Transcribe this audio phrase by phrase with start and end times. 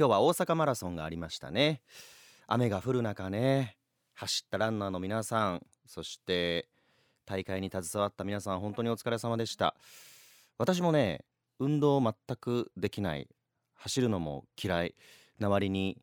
[0.00, 1.82] 今日は大阪マラソンがありましたね。
[2.46, 3.76] 雨が降る中ね
[4.14, 6.70] 走ったランナーの皆さんそして
[7.26, 9.74] 大会に携わった皆さん本当にお疲れ様でした。
[10.56, 11.26] 私もね
[11.58, 13.28] 運動全くできない。
[13.74, 14.94] 走るのも嫌い。
[15.38, 15.98] な割に、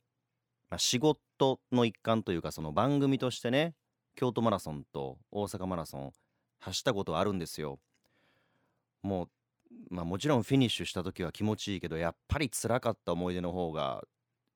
[0.70, 3.73] まあ、仕事の一環というかその番組としてね
[4.16, 6.14] 京都マラソンと大阪マラソン
[6.59, 7.80] 走ったことあるんですよ。
[9.02, 9.30] もう
[9.90, 14.03] まあもちろんフィニッシュした時は気持ちいいけどやっぱり辛かった思い出の方が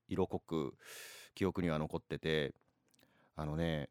[0.08, 0.74] 色濃く
[1.36, 2.54] 記憶には残ってて
[3.36, 3.90] あのね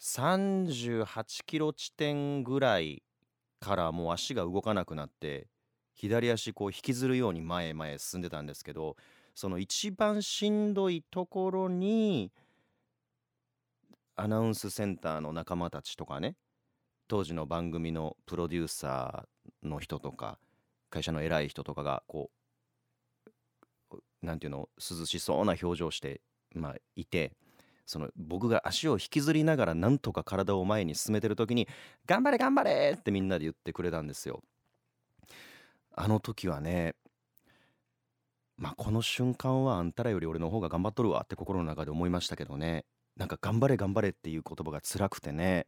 [0.00, 1.06] 38
[1.46, 3.02] キロ地点ぐらい
[3.60, 5.48] からもう足が動かなくなって
[5.94, 8.96] 左足こう引きずるように前へ前へ進んでたんですけど
[9.34, 12.30] その一番しんどいところに
[14.16, 16.36] アナウンスセンターの仲間たちとかね
[17.08, 19.33] 当時の番組のプロデューサー
[19.64, 20.38] の人とか
[20.90, 22.30] 会社の偉い人とかがこ
[23.92, 26.20] うなんていうの涼しそうな表情して
[26.54, 27.32] まあいて
[27.86, 31.68] その僕が足を引きずりながらなんとか体を前に進めてる時に
[32.06, 34.42] 「頑張れ頑張れ!」ってみんなで言ってくれたんですよ。
[35.96, 36.94] あの時はね
[38.56, 42.84] まあこの瞬間はあんたらより俺の方が頑張っとるわって心の中で思いましたけどね
[43.16, 45.66] なんか頑張れ頑張れっていう言葉が辛くてね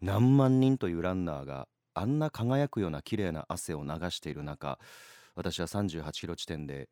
[0.00, 4.78] 何万人というランナーがあんな輝くような綺麗な汗を流している中
[5.34, 6.88] 私は38キロ地点で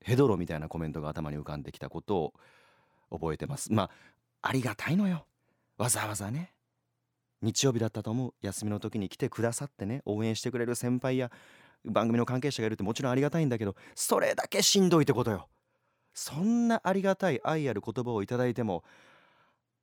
[0.00, 2.32] ヘドロみたいなコメントが頭に浮かんできたことを
[3.10, 3.72] 覚えてます。
[3.72, 3.90] まあ
[4.42, 5.26] ありがたいのよ。
[5.76, 6.52] わざわざね。
[7.42, 8.34] 日曜日だったと思う。
[8.42, 10.02] 休みの時に来てくださってね。
[10.04, 11.30] 応援してくれる先輩や
[11.84, 15.48] 番組の関係者がいるってもちろんありがたいんだけどそれだけしんどいってことよ。
[16.14, 18.82] そんなありがたい愛ある言葉をいただいても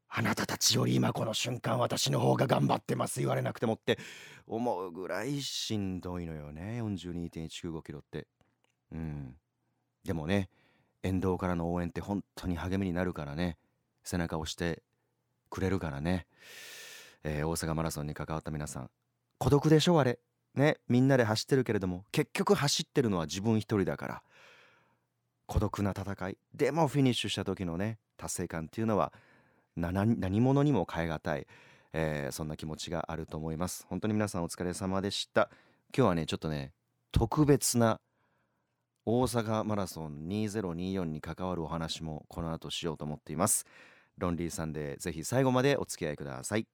[0.09, 3.99] あなたたちより今この瞬間私の方が頑張ってます言われなくてもって
[4.47, 6.81] 思うぐらいしんどいのよね。
[6.81, 8.27] 42.195キロって。
[8.91, 9.35] うん。
[10.03, 10.49] でもね
[11.03, 13.57] 沿道からの応援って本当に励みになるからね。
[14.03, 14.83] 背中を押して
[15.49, 16.27] くれるからね、
[17.23, 18.89] えー、大阪マラソンに関わった皆さん。
[19.39, 20.19] 孤独でしょあれ。
[20.53, 24.23] ねみんなで走ってるけれども結局走ってるのは自分一人だから。
[25.47, 26.37] 孤独な戦い。
[26.53, 29.11] でもフィニッシュした時のね達成感っていうのは
[29.75, 31.47] 何何者にも代え難い、
[31.93, 33.85] えー、そんな気持ちがあると思います。
[33.89, 35.49] 本当に皆さんお疲れ様でした。
[35.95, 36.71] 今日はねちょっとね
[37.11, 37.99] 特別な
[39.05, 43.65] 大阪マラソン2024に関わるお話もこの後しようと思っています。
[44.17, 46.67] ロンリーさんでぜひ最後までお付き合いください。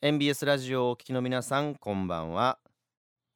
[0.00, 2.58] NBS ラジオをお聞きの皆さんこんばんは。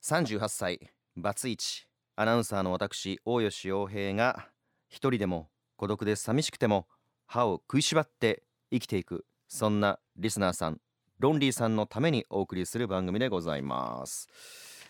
[0.02, 1.86] 38歳バツイチ。
[2.16, 4.48] アナウンサーの私大吉洋平が
[4.88, 6.86] 一人でも孤独で寂しくても
[7.26, 8.42] 歯を食いしばって
[8.74, 10.80] 生きていくそんなリスナーさん
[11.18, 14.28] ロンリーさんのためにお送りする番組でございます、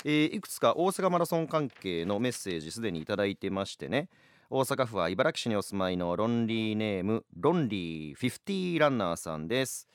[0.05, 4.09] えー、いくつか大阪マラソン関係のメッセージすでにいただいてましてね。
[4.51, 9.89] 大阪府は茨城市にお住まいのロンリーネームロンリー50ランナーさんです。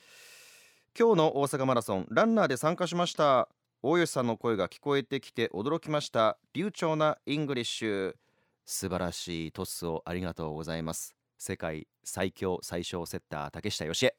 [0.97, 3.47] 今日の大阪マラソンランナーで参加しました。
[3.81, 6.37] 大吉さんの声が聞こえてきて驚きました。
[6.53, 8.15] 流暢なイングリッシュ。
[8.65, 11.18] 素晴らしいトスをありがとうございます。
[11.39, 14.15] 世界最強最小セッター竹下佳江、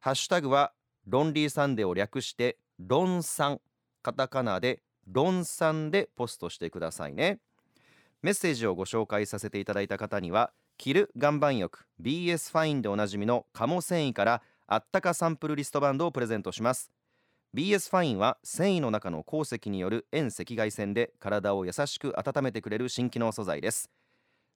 [0.01, 0.73] ハッシュタグは
[1.07, 3.61] ロンリーサンデーを略してロンさん。
[4.01, 7.39] カタカナでロンさんでポストしてくださいね。
[8.21, 16.91] メッセージをご紹介させていただいた方には着る岩盤浴 BS ファインでおなじみの加茂繊維からあったかサンプルリストバンドをプレゼントします。
[17.53, 23.89] BS ファインは繊維の中の鉱石による遠赤外線で体を優しく温めてくれる新機能素材です。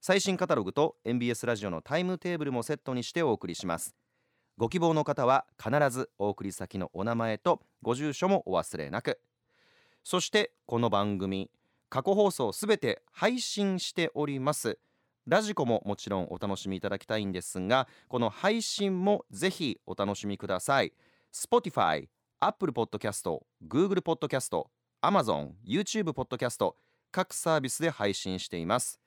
[0.02, 3.94] 最新カタログと MBS ラジオのタイムテーブルもセットにしてお送りします。
[4.58, 9.20] ご希望の方は必ずお送り先のお名前とご住所もお忘れなく。
[10.02, 11.50] そしてこの番組
[11.88, 14.78] 過去放送すべて配信しております。
[15.26, 20.92] ラジコももちろんお楽しみいただきたいんですがこの配信もぜひお楽しみください。
[21.32, 22.08] Spotify、
[22.40, 24.66] Apple Podcast、Google Podcast、
[25.02, 26.74] Amazon、YouTube Podcast
[27.12, 29.00] 各サービスで配信しています。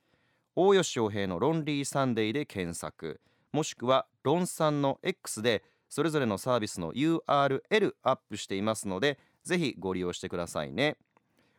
[0.56, 3.20] 大吉洋平のロンリーサンデーで検索
[3.52, 10.98] もしくはロンさんの X でそれぞれのサービスの URL アップしていますのでぜひご利用してくださいね。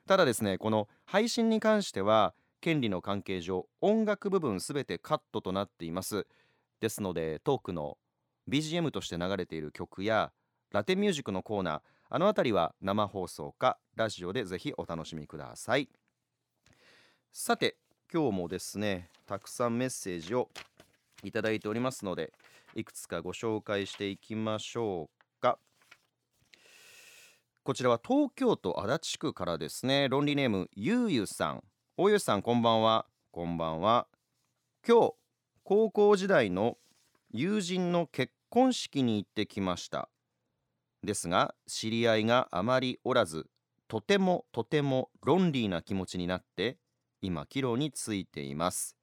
[0.07, 6.27] ただですねこの配信に関しては権利の関係上音楽部分すべてカットとなっています。
[6.81, 7.97] ですのでトークの
[8.49, 10.33] BGM として流れている曲や
[10.73, 15.89] ラテンミュージックのコーナーあの辺りは生放送かラジオでぜひお楽しみください。
[17.33, 17.77] さて
[18.13, 20.51] 今日もですねたくさんメッセージを
[21.23, 22.33] いただいておりますので
[22.75, 25.24] いくつかご紹介していきましょう
[27.65, 30.07] こちらは東京都足立区からですね。
[30.11, 31.65] 論理ネームゆうゆさん。
[31.97, 33.07] おゆさんこんばんは。
[33.33, 34.07] こんばんは。
[34.87, 35.15] 今日
[35.63, 36.77] 高校時代の
[37.33, 40.11] 友人の結婚式に行ってきました。
[41.03, 43.47] ですが知り合いがあまりおらず
[43.89, 46.77] とてもとてもロンリーな気持ちになって
[47.23, 48.95] 今帰路についています。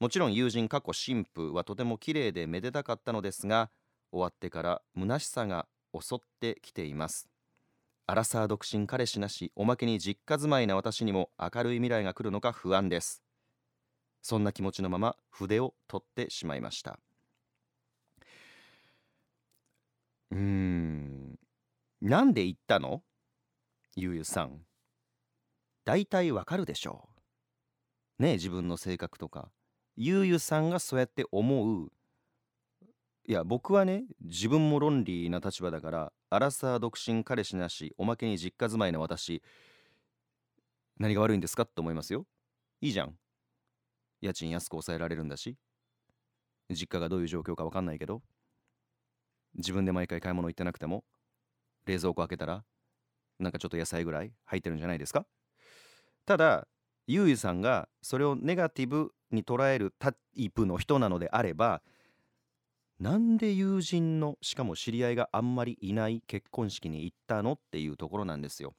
[0.00, 3.70] もちろん友人過去新婦はとても綺麗でめでたかったのですが
[4.12, 5.66] 終わってから虚しさが
[5.98, 7.26] 襲ってきています。
[8.06, 13.22] アラサー独身彼氏なしおまけに実家住まいな私にも明るい未来が来るのか不安です。
[14.20, 16.98] そんな気持ちのまま筆を取ってしまいました。
[20.30, 21.38] うーん。
[22.02, 23.02] なんで言ったの？
[23.96, 24.60] ゆうゆさん。
[25.86, 27.08] 大体わかるでしょ
[28.18, 28.22] う。
[28.22, 29.50] ねえ自分の性格とか。
[29.96, 31.90] ゆうゆさんがそうやって思う
[33.26, 39.42] いや僕はね自分も論理な立場だからアラサー独身彼氏なしおまけに実家住まいの私
[40.98, 42.26] 何が悪いんですかって思いますよ。
[42.80, 43.14] いいじゃん。
[44.20, 45.56] 家賃安く抑えられるんだし。
[46.70, 48.22] 実家がどういう状況か分かんないけど。
[49.56, 51.04] 自分で毎回買い物行ってなくても
[51.86, 52.64] 冷蔵庫開けたら
[53.38, 55.26] なんかちょっと野菜ぐらい入ってるんじゃないですか。
[56.26, 56.68] ただ
[57.06, 61.82] ゆうゆさんがそれをネガティブに捉えるタイプの人なのであれば
[63.00, 68.74] なんで友人のしかも知り合いがあんまりいない結婚式に行ったのっていうところなんですよ。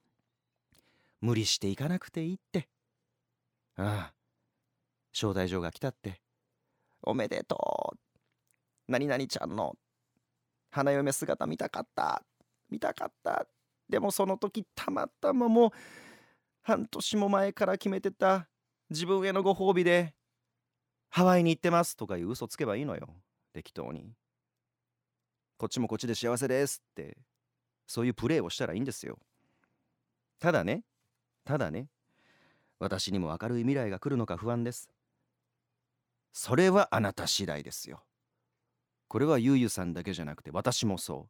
[1.21, 2.69] 無理して行かなくていいって。
[3.77, 4.13] ああ。
[5.13, 6.21] 招待状が来たって。
[7.03, 7.97] おめでとう。
[8.87, 9.75] 何々ちゃんの
[10.71, 12.23] 花嫁姿見たかった。
[12.69, 13.47] 見たかった。
[13.89, 15.71] でもその時たまたまもう
[16.63, 18.47] 半年も前から決めてた
[18.89, 20.15] 自分へのご褒美で
[21.09, 23.07] ハワイに行ってますとかいう嘘つけばいいのよ。
[23.55, 24.11] 適当に。
[25.57, 27.17] こっちもこっちで幸せですって
[27.87, 29.17] そういうプレーをしたらいいんですよ。
[30.39, 30.83] ただね
[31.45, 31.87] ただね
[32.79, 34.89] 私にも明るい未来が来るのか不安です。
[36.33, 38.03] それはあなた次第ですよ。
[39.07, 41.29] これはゆうゆさんだけじゃなくて私もそ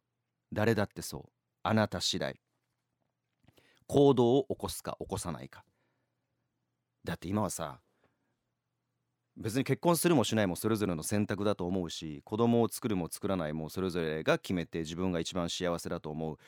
[0.52, 1.30] 誰だってそう。
[1.62, 2.40] あなた次第。
[3.86, 5.64] 行動を起こすか起こさないか。
[7.04, 7.78] だって今はさ
[9.36, 16.38] 別に結婚するもしないもそれぞれの選択だと思うし子供を作るも作らないもそれぞれが決めて自分が一番幸せだと思う。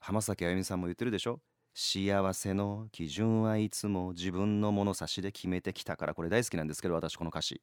[0.00, 1.40] 浜崎あゆみさんも言ってるでしょ？
[1.72, 6.14] 幸せの基準はいつも自分の物差しで決めてきたから。
[6.14, 7.62] これ大好きなんですけど私この歌詞。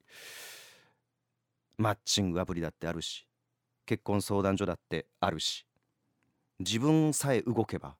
[1.78, 3.28] マッチングアプリだってあるし。
[3.86, 5.64] 結婚相談所だってあるし。
[6.58, 7.96] 自分さえ動けば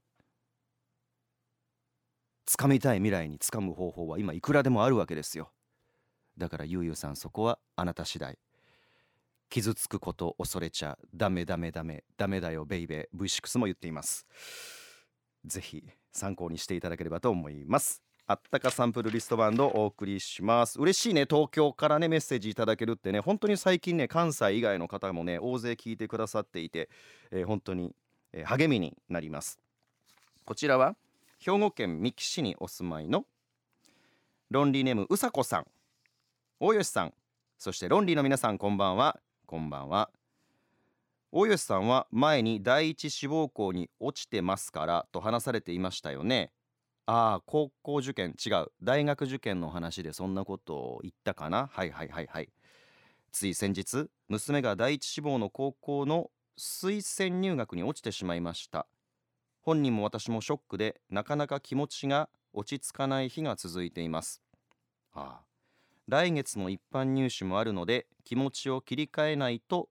[2.47, 5.51] 掴みたい未来に掴む方法は今いくらでもあるわけですよ。
[6.39, 8.39] だからゆうゆうさんそこはあなた次第。
[9.49, 12.05] 傷つくこと恐れちゃダメダメダメ。
[12.17, 13.19] ダメだよベイベー。
[13.19, 14.27] V6 も言っています。
[15.45, 18.03] ぜひ参考にしていただければと思います。
[18.27, 20.81] あったかサンプルリストバンドをお送りします。
[20.81, 23.21] 嬉しいね東京からねメッセージいただけるってね。
[23.21, 26.89] 本当に最近ね関西以外の方もね大勢聞いてくださっていて、
[27.31, 27.95] えー、本当に、
[28.33, 29.59] えー、励みになります。
[30.45, 30.97] こちらは
[31.41, 33.27] 兵庫県三木市にお住まいの
[34.51, 35.67] ロンリーネームうさこさん。
[36.65, 37.15] 大吉さん。
[37.59, 39.19] そしてロンリーの皆さんこんばんは。
[39.47, 40.11] こんばんは。
[41.33, 46.53] 大吉さんは前に第一志望校に落ちてますからと話されていましたよね。
[47.05, 48.67] ああ高校受験違う。
[48.81, 51.69] 大学受験の話でそんなことを言ったかな？
[51.73, 52.49] はいはいはいはい。
[53.33, 58.87] つい先日娘が第一志望の高校の推薦入学に落ちてしまいました。
[59.63, 64.41] 本人も私もショックでなかなか気持ちが落ち着かない日が続いています。
[65.13, 65.52] ああ
[66.09, 69.89] 来月の一般入試もあるので気持ちを切り替えないと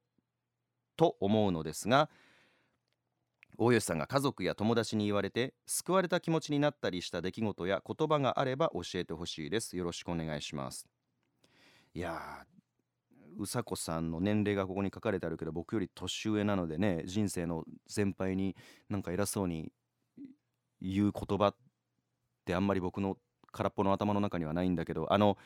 [0.97, 2.09] と思うのですが
[3.57, 9.77] 大吉さんが家族や友達に言われて救われた気持ちになったりした出来事や言葉があれば教えてほしいです。
[9.77, 10.87] よろしくお願いします。
[11.93, 12.45] いや
[13.37, 18.55] うさこさんの年齢がここに書かれてあるけど僕より年上なのでね人生の先輩に
[18.89, 19.71] なんか偉そうに
[20.81, 21.55] 言う言葉っ
[22.45, 23.17] てあんまり僕の
[23.51, 25.37] 空っぽの頭の中にはないんだけどあの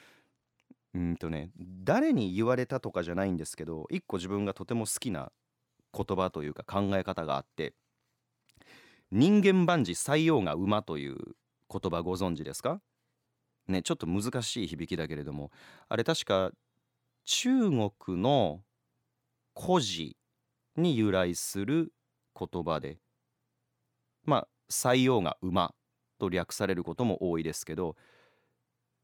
[0.95, 1.51] うんとね
[1.83, 5.31] 誰に言われたとかじゃないんですけど一個自分がとても好きな
[5.93, 7.73] 言葉というか考え方があって
[9.11, 11.17] 人間万事採用が馬という
[11.69, 12.79] 言葉ご存知ですか？
[13.67, 15.51] ねちょっと難しい響きだけれども
[15.89, 16.51] あれ確か
[17.25, 18.61] 中国の
[19.59, 20.15] 古事
[20.77, 21.91] に由来する
[22.39, 22.99] 言葉で
[24.23, 25.73] まあ採用が馬
[26.19, 27.95] と略されることも多いですけど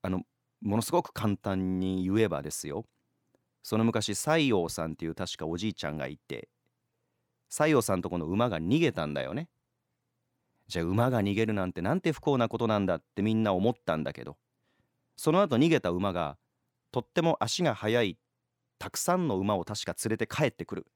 [0.04, 0.22] あの
[0.62, 2.86] ものすごく簡単に言えばですよ。
[3.64, 6.50] その昔西洋さんっていう確かおじいちゃんがいて
[7.50, 9.50] 西洋さんとこの馬が逃げたんだよね。
[10.68, 14.38] じゃあ馬が逃げるなんてなんて不幸なことなんだってみんな思ったんだけど
[15.18, 16.38] その後逃げた馬が
[16.92, 18.18] とっても足が速い
[18.80, 20.88] たくさんの馬を確か連れて帰ってくる。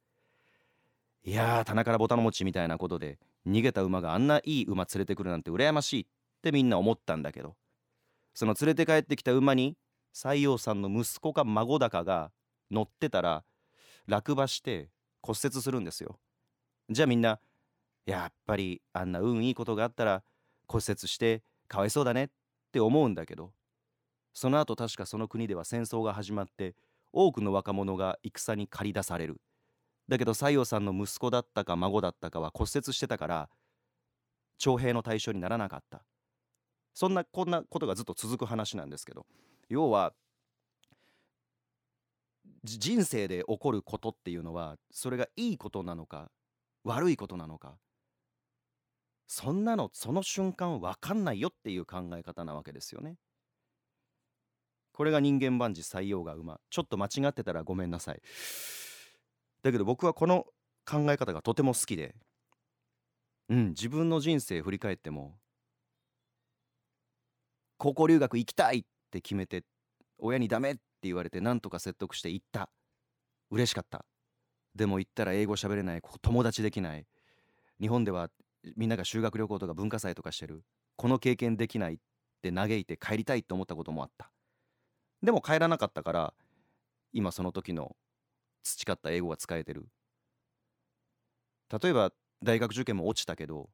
[1.23, 6.05] いやー棚からボタン持ちみたいなことで逃げた馬があんないい馬連れてくるなんて羨ましいっ
[6.41, 7.55] てみんな思ったんだけど
[8.35, 9.75] その連れて帰ってきた馬に
[10.13, 12.31] 西洋さんの息子か孫だかが
[12.69, 13.43] 乗ってたら
[14.07, 14.89] 落馬して
[15.23, 16.19] 骨折するんですよ。
[16.89, 17.39] じゃあみんな
[18.05, 20.23] やっぱりあんな運いいことがあったら
[20.67, 22.27] 骨折してかわいそうだねっ
[22.71, 23.51] て思うんだけど。
[24.33, 26.75] その後確かその国では戦争が始まって
[27.13, 29.39] 多くの若者が戦に駆り出される。
[30.09, 33.49] だけど西洋さんの息子だったか孫だったかは骨折してたから
[34.57, 36.03] 徴兵の対象にならなかった。
[36.95, 39.27] そんなこんなことがずっと続く話なんですけど
[39.69, 40.13] 要は
[42.63, 46.31] 人生で起こることっていうのはそれがいいことなのか
[46.85, 47.77] 悪いことなのか
[49.27, 53.17] そんなのその瞬間分かんないよっていう考え方なわけですよね。
[54.93, 58.21] これが人間万事採用が馬ちょっと間違ってたらごめんなさい。
[59.63, 60.45] だけど僕はこの
[60.85, 62.15] 考え方がとても好きで
[63.49, 65.35] うん自分の人生振り返っても
[67.77, 69.63] 高校留学行きたいって決めて
[70.17, 72.69] 親にダメって言われて何とか説得して行った。
[73.51, 74.05] 嬉しかった。
[74.73, 77.05] でも行ったら英語喋れない友達できない。
[77.79, 78.29] 日本では
[78.75, 80.63] みんなが修学旅行とか文化祭とかしてる。
[80.95, 81.97] この経験できないっ
[82.41, 84.31] て嘆いて帰りたいって思ったこともあった。
[85.21, 86.33] でも帰らなかったから
[87.11, 87.95] 今その時の
[88.63, 89.87] 培った英語が使えてる。
[91.81, 92.11] 例えば
[92.43, 93.69] 大学受験も落ちたけど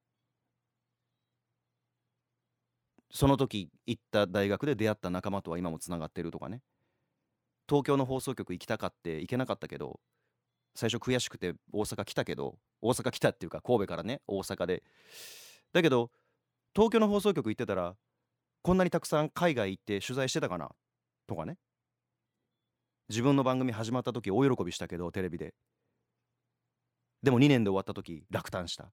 [3.14, 6.62] その時行った大学で出会った仲間とは今もつながってるとかね。
[7.68, 10.00] 東京の放送局行きたかって行けなかったけど
[10.76, 14.84] 最初悔しくて大阪来たけど大阪来たっていうか神戸からね大阪で。
[15.74, 16.12] だけど
[16.74, 17.96] 東京の放送局行ってたら
[18.62, 20.70] こんなにたくさん海外行って取材してたかな？
[21.28, 21.58] とかね。
[23.10, 25.54] 自分の番組始まった時大喜びしたけどテレビで。
[27.22, 28.92] でも2年で終わった時落胆した。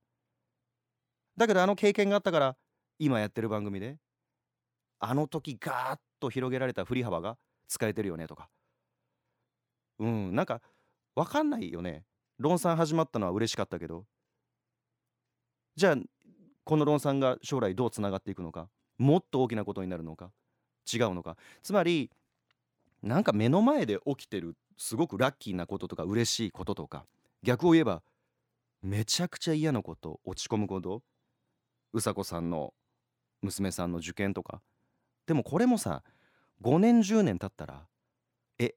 [1.37, 2.57] だけどあの経験があったから
[2.99, 3.97] 今やってる番組で
[5.01, 7.37] あの時ガーッと広げられた振り幅が
[7.69, 8.49] 使えてるよねとか。
[9.99, 10.61] うんなんか
[11.15, 12.05] 分かんないよね。
[12.39, 14.07] 論産始まったのは嬉しかったけど。
[15.77, 15.97] じゃあ
[16.65, 18.69] この論産が将来どうつながっていくのか。
[18.99, 20.33] もっと大きなことになるのか。
[20.93, 21.37] 違うのか。
[21.63, 22.11] つまり
[23.03, 27.07] なんか目の前で起きてるすごくラッキーなこととか嬉しいこととか。
[27.43, 28.03] 逆を言えば
[28.83, 31.03] めちゃくちゃ嫌なこと落ち込むこと。
[31.93, 32.75] うさこさんの
[33.41, 34.61] 娘さんの受験とか。
[35.29, 36.03] でもこれもさ
[36.63, 37.87] 5年10年経ったら
[38.59, 38.75] え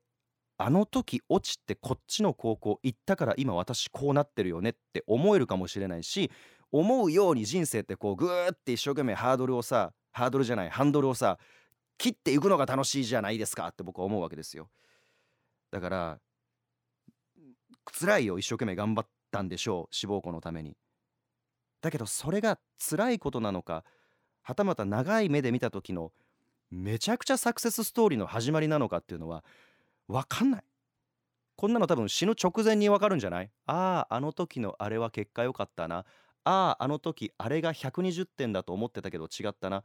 [0.58, 6.30] あの時落ちてこっちの高校行ったから今私こうなってるよねって思えるかもしれないし
[6.72, 11.40] 思うように人生ってこうグーって一生懸命ハードルをさハードルじゃないハンドルをさ
[11.98, 14.70] 切っていくのが楽しいじゃないですかって僕は思うわけですよ。
[15.72, 16.20] だから
[17.98, 20.76] 辛いよ一生懸命頑張ったんでしょう志望校のために。
[21.80, 23.86] だけどそれが辛いことなのか
[24.42, 26.12] はたまた長い目で見た時の
[26.72, 29.44] めちゃくちゃサクセスストーリーの始まりなのかっていうのは
[30.08, 30.64] 分かんない。
[31.58, 33.52] こんなの多分死ぬ直前に分かるんじゃない？
[33.68, 36.06] あああの時のあれは結果良かったな。
[36.44, 39.84] あああの時あれが120点だと思ってたけど違ったな。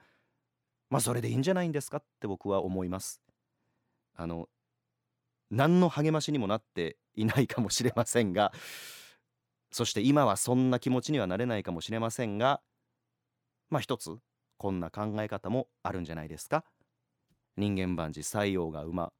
[0.88, 3.20] まあそれでいいんじゃないんですかって僕は思います。
[4.14, 4.48] あの
[5.50, 8.52] 何の励ましにもなっていないかもしれませんが
[9.70, 12.60] そして今はそんな気持ちにはなれないかもしれませんが
[13.68, 14.16] まあ一つ
[14.56, 16.64] こんな考え方もあるんじゃないですか？
[17.56, 19.12] 人間万事採用が馬。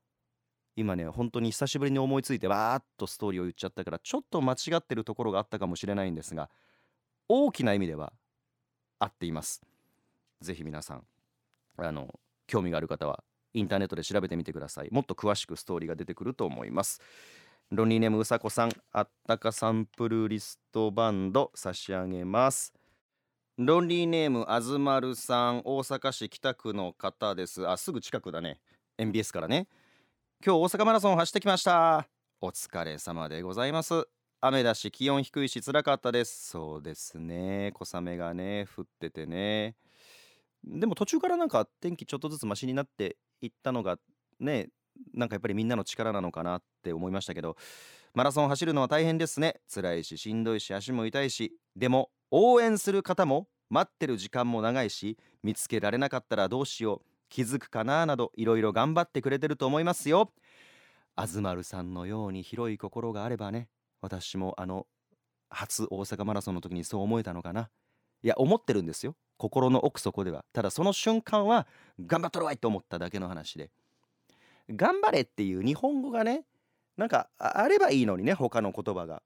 [0.76, 6.50] 今ね本当に久しぶりに思いついてわーっとストーリーを言っちゃったからちょっと間違ってるところがあったかもしれないんですが
[7.28, 8.12] 大きな意味では
[8.98, 9.62] 合っています。
[10.42, 11.02] ぜひ皆さん
[11.78, 13.24] あの興味がある方は
[13.54, 14.88] インターネットで調べてみてください。
[14.90, 17.00] もっと詳しくストーリーが出てくると思います。
[17.70, 22.72] ロンリーネームうさこさんあったかサンプルリストバンド差し上げます。
[23.58, 27.66] ロンリーネームあずまるさん大阪市北区の方です。
[27.66, 28.60] あすぐ近くだね。
[28.98, 29.66] MBS からね。
[30.44, 32.06] 今日大阪マラソン走ってきました。
[32.42, 34.06] お疲れ様でございます。
[34.42, 36.50] 雨だし気温低いし辛かったです。
[36.50, 37.72] そうですね。
[37.72, 39.74] 小雨がね降っててね。
[40.62, 43.96] でも途中からなんか天気ちょっとずつマシになっていったのが
[44.38, 44.68] ね
[45.14, 47.56] なんかやっぱりみんなの力なのかなって思いましたけど
[48.12, 49.62] マラソン走るのは大変ですね。
[49.74, 51.54] 辛いししんどいし足も痛いし。
[51.74, 60.32] でも応援する方も待ってる時間も長いし見つけられなかったらどうしよう気づくかななどいろいろ頑張ってくれてると思いますよ。
[61.16, 63.68] あずまるさんのように広い心があればね
[64.00, 64.86] 私もあの
[65.48, 67.70] 初大阪マラソンの時にそう思えたのかな。
[68.22, 69.14] いや思ってるんですよ。
[69.36, 70.44] 心の奥底では。
[70.52, 71.66] ただその瞬間は
[72.04, 73.70] 頑張っとるわいと思っただけの話で。
[74.68, 76.44] 頑張れっていう日本語がね
[76.96, 79.22] なんかあればいいのにね他の言葉が。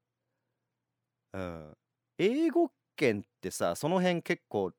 [1.33, 1.77] うん。
[2.19, 4.73] 英語圏ってさその辺結構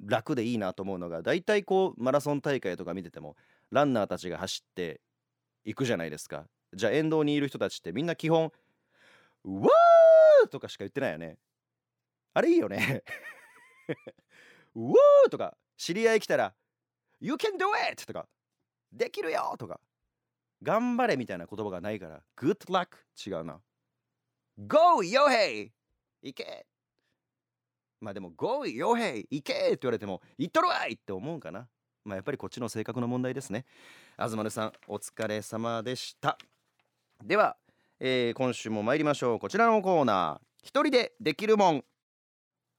[0.00, 3.36] 楽でいいなと思うのが大体こうマラソン大会とか見てても
[3.70, 5.02] ランナーたちが走って
[5.64, 8.50] いくじゃないですかじゃあ沿道にいる人たちってみんな基本
[9.44, 11.36] 「うわー!」とかしか言ってないよね
[12.32, 13.02] あれいいよね
[14.74, 16.54] うわーとか知り合い来たら
[17.20, 18.26] 「You can do it!」とか
[18.92, 19.80] 「できるよ!」とか
[20.62, 23.60] 頑張れみたいな言葉がないから「Good luck」違うな
[24.58, 25.02] 「Go!
[25.02, 25.72] ヨヘイ!」
[26.22, 26.66] 行け
[28.00, 28.66] まあでも「Go!
[28.66, 29.52] ヨヘイ!」行け！
[29.52, 31.68] って言われても「行っとるわい!」って思うんかな。
[32.04, 33.66] まあやっぱりこっちの性格の問題ですね。
[34.16, 36.38] 東根さんお疲れ様でした。
[37.22, 37.56] では、
[38.00, 39.38] えー、今週も参りましょう。
[39.38, 40.46] こちらのコーナー。
[40.62, 41.84] 一人でできるもん。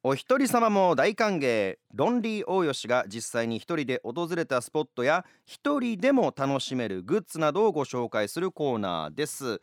[0.02, 1.78] お一人様も大歓迎。
[1.94, 9.62] ロンリー大吉が実際に一人で訪れたスポットや一人でも楽しめるグッズなどをご紹介するコーナーです。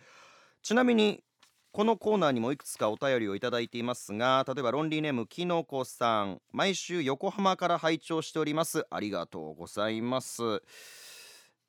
[0.62, 1.24] ちなみに
[1.76, 6.40] このコーナーにもいくつかお便りをいただいていますが例えばロンリーネームきのこさん。
[6.50, 8.86] 毎週横浜から拝聴しております。
[8.88, 10.62] ありがとうございます。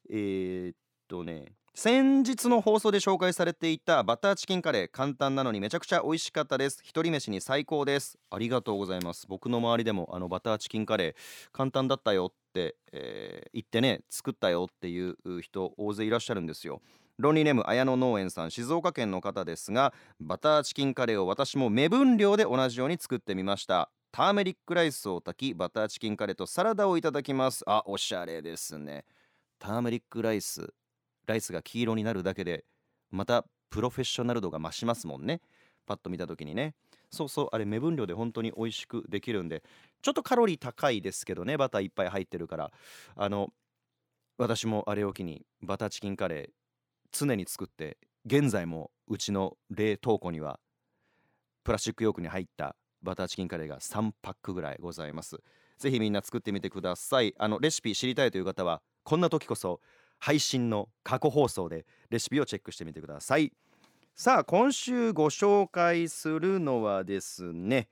[0.09, 0.75] えー、っ
[1.09, 1.51] とね。
[1.75, 6.79] 先日の放送で紹介されていたバターチキンカレー簡単なのにめちゃくちゃ美味しかったです。
[6.85, 8.17] 一人飯に最高です。
[8.31, 9.27] ありがとうございます。
[9.27, 16.81] 僕の周りでもあのバターチキンカレー簡単だったよって、えー、言ってね作ったよっていう人大勢いらっしゃるんですよ。
[17.17, 23.89] ロンリーネーム綾野農園さん静岡県の方ですがバターチキンカレーを私も目分量で同じように作ってみました。
[24.11, 27.63] ターメリックライスを炊きバターチキンカレーとサラダをいただきます。
[27.65, 29.03] あおしゃれですね。
[29.57, 30.73] ターメリックライス
[31.25, 32.65] ライスが黄色になるだけで
[33.09, 35.41] またプロフェッショナル度が増しますもんね。
[35.87, 36.75] パッと見た時にね。
[37.09, 39.63] そうそうあれ目分量で本当に美味しくできるんで
[40.03, 42.71] ちょっとカロリー高いですけどねバターいっぱい入ってるから。
[43.15, 43.51] あの
[44.37, 46.56] 私もあれを機にバターチキンカレー
[47.11, 50.59] 常に作って現在もうちの冷凍庫には
[51.63, 55.37] プラスチック容器に入ったバターチキンカレーが3パックぐらいございます。
[55.77, 57.33] ぜひみんな作ってみてください。
[57.37, 59.79] あのレシピ知りたいという方はこんな時こそ
[60.19, 63.53] 配信の過去放送でレシピをチェックしてみてください。
[64.15, 67.87] さあ今週ご紹介するのはですね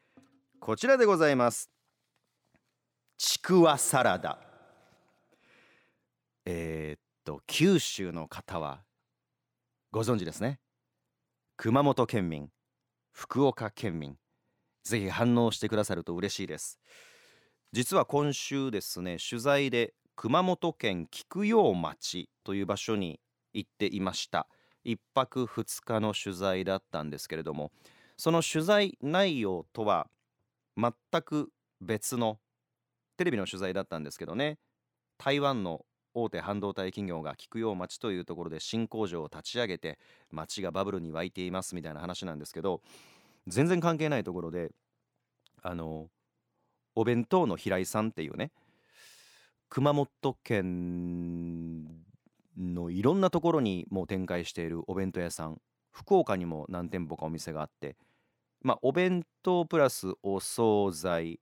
[0.59, 1.69] こちらでございます。
[3.17, 4.39] ちくわサラダ。
[6.45, 8.81] えー、っと九州の方は
[9.95, 10.59] ご存知ですね。
[11.55, 12.49] 熊本県民
[13.13, 14.17] 福岡県民
[14.83, 16.81] ぜひ反応してくださると嬉しいです。
[17.71, 23.21] 実は今週ですね取材で熊本県菊陽町という場所に
[23.53, 24.49] 行っていました。
[24.83, 27.71] 1泊2日の取材だったんですけれども
[28.17, 30.09] その取材内容とは
[30.75, 32.37] 全く別の
[33.15, 34.57] テレビの取材だったんですけどね
[35.17, 39.99] 台湾の大手半導体企業が菊陽町というところで新工場を立ち上げて
[40.31, 42.81] 町がバブルに沸いていますみたいな話なんですけど
[43.47, 44.71] 全然関係ないところで
[45.61, 46.07] あの
[46.95, 48.51] お弁当の平井さんっていうね
[49.69, 51.85] 熊本県
[52.57, 55.59] のいろんなところにもう展開しているお弁当屋さん
[55.91, 57.97] 福岡にも何店舗かお店があって
[58.61, 61.39] まあお弁当プラスお惣菜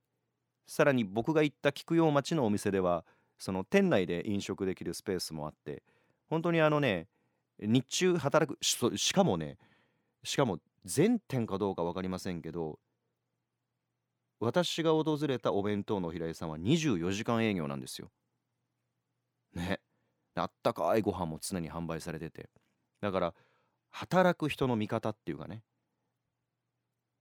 [0.66, 3.06] さらに僕が行った菊陽町のお店では
[3.38, 5.84] その店内で飲食できるスペースもあって
[6.30, 7.08] 本当にあのね
[7.60, 9.58] 日中働くしかもね
[10.24, 12.80] しかも全店かどうか分かりませんけど
[14.40, 18.12] 私が訪れたお弁当の平井さんは24時間営業なんですよ。
[19.54, 19.80] ね。
[20.36, 22.50] あったかいご飯も常に販売されてて
[23.02, 23.34] だから
[23.92, 25.62] 働く人の味方っていうかね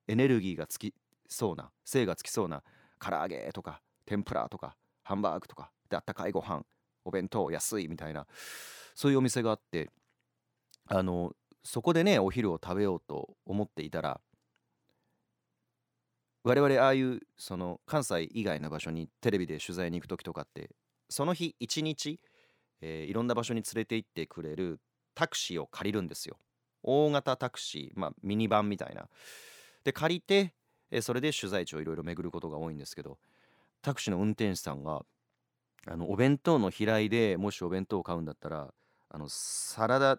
[0.08, 0.94] エネルギーがつき
[1.28, 2.62] そうな精がつきそうな
[2.98, 6.64] 唐揚げとか天ぷらとかハンバーグとかであったかいご飯
[7.04, 8.26] お弁当安いみたいな
[8.94, 9.90] そういうお店があって
[10.86, 14.20] あのそこでねお昼を食べようと思っていたら
[16.44, 20.70] 我々ああいうその関西以外の場所にテレビで取材に行く時とかって
[21.08, 22.18] その日一日、
[22.80, 24.80] えー、いろんな場所に連れて行ってくれる
[25.14, 26.38] タクシーを借りるんですよ。
[26.82, 29.08] 大型タクシー、まあ、ミニバンみたいな。
[29.84, 30.54] で借りて、
[30.90, 33.18] えー、それで取材地をいろいろ巡ることが多いんですけど
[33.82, 35.02] タクシーの運転手さんが
[35.86, 38.72] あのお弁当の飛来でもしお弁当を買うんだったら
[39.10, 40.18] あのサラダ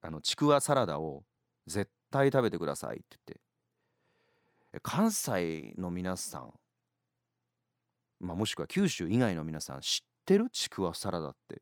[0.00, 1.24] あのちくわサラダを
[1.66, 3.40] 絶対食べてくださいって言って。
[4.82, 6.50] 関西の皆さん、
[8.20, 10.48] まあ、もしくは九州以外の皆さん知ってる？
[10.50, 11.60] ちくわサラダって。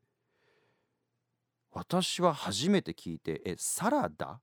[1.73, 4.39] 私は初めて聞いてえサラダ？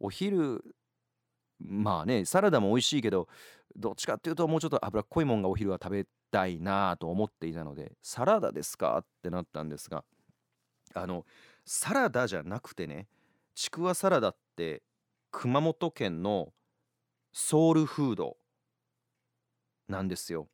[0.00, 0.64] お昼
[1.60, 3.28] まあねサラダも美味しいけど
[3.76, 8.98] どっちかっていうともうちょっと脂っこいもんがお昼は食べたいなと思っていたのでサラダですか？
[8.98, 10.04] ってなったんですが
[10.94, 11.24] あの
[11.64, 13.06] サラダじゃなくてね
[13.54, 14.82] ちくわサラダって
[15.30, 16.52] 熊本県の
[17.32, 18.36] ソウルフード
[19.88, 20.48] なんですよ。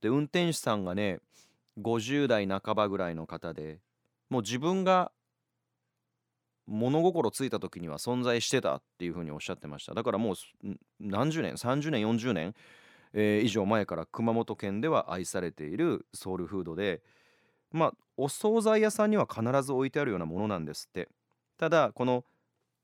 [0.00, 1.20] で運転手さんがね
[1.80, 3.78] 50代半ばぐらいの方で
[4.30, 5.10] もう自分が
[6.66, 9.94] 物心ついた時には存在してたっていうふうにおっしゃってました。
[9.94, 10.34] だからもう
[11.00, 12.54] 何十年？30年？40年、
[13.20, 17.02] えー、以上前から熊本県では愛されているソウルフードで
[17.72, 21.08] まあお惣菜屋さんには必ず置いてあるようなものなんですって。
[21.58, 22.24] ただこの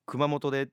[0.06, 0.68] 熊本で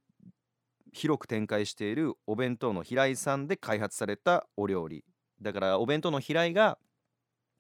[0.94, 5.06] 広く展開しているお弁当の平井さんで開発されたお料理。
[5.40, 6.80] だからお弁当の平井が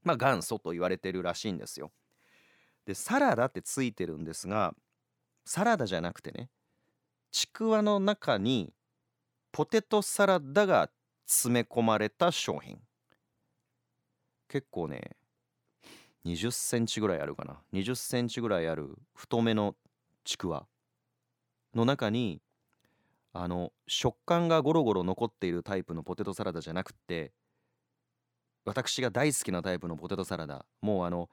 [0.03, 1.91] まあ元祖と言われてるらしいんですよ。
[2.87, 4.73] でサラダってついてるんですが
[5.45, 6.49] サラダじゃなくてね
[7.31, 8.73] ちくわの中に
[9.51, 10.89] ポテトサラダが
[11.32, 12.78] 詰め込まれた商品。
[14.50, 15.15] 結構ね
[16.26, 17.62] 20センチぐらいあるかな。
[17.74, 19.76] 20センチぐらいある太めの
[20.26, 20.67] ちくわ
[21.74, 22.41] の中に
[23.32, 27.32] あの食感がゴロゴロ残っているタイプのポテトサラダじゃなくて
[28.65, 31.30] 私が大好きなタイプのポテトサラダもうあの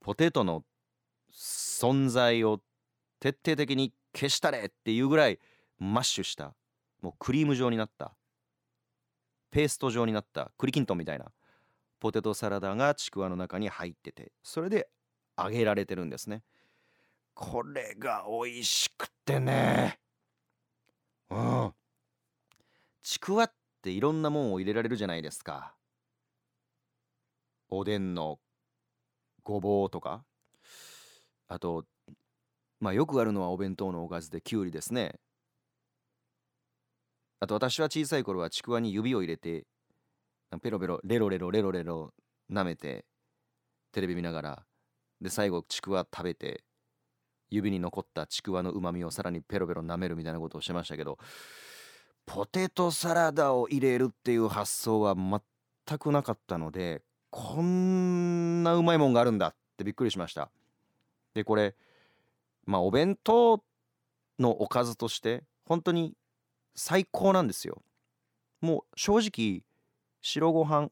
[0.00, 0.64] ポテトの
[1.30, 2.62] 存在を
[3.20, 5.38] 徹底的に消したれっていうぐらい
[5.78, 6.54] マッシュした
[7.02, 8.12] もうクリーム状になった
[9.50, 11.32] ペースト状になった栗きんとんみたいな
[12.00, 14.88] ポテトサラダがちくわの中に入っててそれで
[15.36, 16.42] 揚げられてるんですね。
[17.34, 20.00] これが美味しくてね。
[21.30, 21.72] うん。
[23.02, 25.74] ちくわっていろんなもんを入れられるじゃないですか。
[27.68, 28.40] おでんの
[29.44, 30.24] ごぼうとか。
[31.46, 31.84] あと
[32.80, 35.20] まあよくあるのはお弁当のおかずできゅうりですね。
[37.40, 39.64] あと私は小さい頃はちくわに指を入れて
[40.62, 42.12] ペロペロレロレロレロレロ
[42.50, 43.04] 舐めて
[43.92, 44.62] テレビ見ながら
[45.20, 46.64] で最後ちくわ食べて
[47.50, 51.18] 指に残ったちくわのうまみをさらにペロペロ舐めるみたいなことをしてましたけど
[52.26, 60.50] ポテトサラダを入れるっていう発想は全くなかったのでこんなうまいもんがあるんだってびっくりしました。
[61.34, 61.74] でこれ
[62.66, 63.62] まあお弁当
[64.38, 66.14] のおかずとして本当に
[66.78, 67.82] 最高なんですよ。
[68.60, 69.64] もう正直
[70.20, 70.90] 白ご飯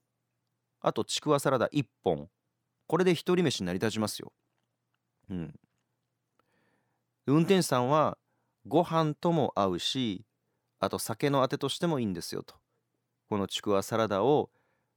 [0.81, 2.29] あとちくわサラダ1本。
[2.88, 4.33] これで一人飯成り立ちますよ。
[5.31, 5.55] うん。
[7.27, 8.18] 運転手さんは
[8.66, 10.25] ご飯とも合うし
[10.81, 12.57] あと酒のあてとしてもいいんですよと。
[13.29, 14.51] このちくわサラダを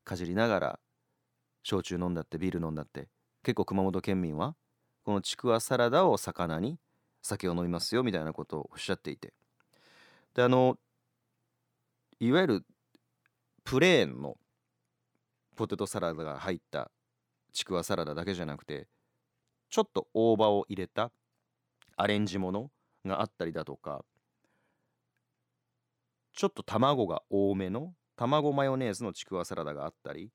[0.04, 0.80] かじりながら
[1.64, 3.10] 焼酎飲んだってビール飲んだって
[3.44, 4.56] 結構熊本県民は
[5.04, 6.80] このちくわサラダを魚に
[7.22, 9.34] 酒を飲みますよみたいなことをおっしゃっていて。
[10.36, 10.78] であの
[12.20, 12.66] いわゆる
[13.64, 14.36] プレーンの
[15.56, 16.92] ポテトサラダが入った
[17.54, 18.88] ちくわサラダだけじゃなくて
[19.70, 21.12] ちょっと大葉を入れた
[21.98, 22.72] アレンジもの
[23.06, 24.04] があったりだとか
[26.34, 30.30] ちょっと卵が多めの卵マヨネーズのちくわサラダがあったり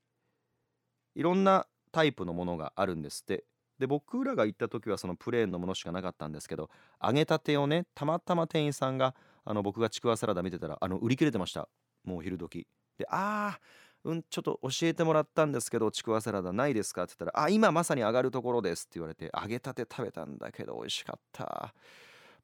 [1.14, 3.44] いろんなタイプのものがあるんですって。
[3.78, 6.70] で僕らが行った時はそのプレーンのものしかなかったんですけど
[7.02, 11.68] 揚げたてをねたまたま店員さんがあの僕がちくわサラダ見てたらあの売り切れてました。
[12.04, 12.66] もう昼時。
[12.98, 21.74] であーうんちょっと教えてもらったんですけどちくわサラダないですかって言ったらあ今まさに上がるところですって言われて揚げたて食べたんだけど美味しかった。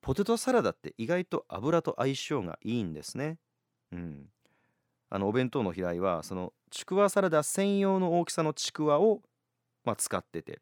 [0.01, 3.39] ポテトサラダって意外と油と相性がいいんですね。
[3.93, 4.27] うん。
[5.11, 9.21] あのお弁当のヒライはそのちくわサラダ専用の大きさのちくわを、
[9.85, 10.61] まあ、使ってて。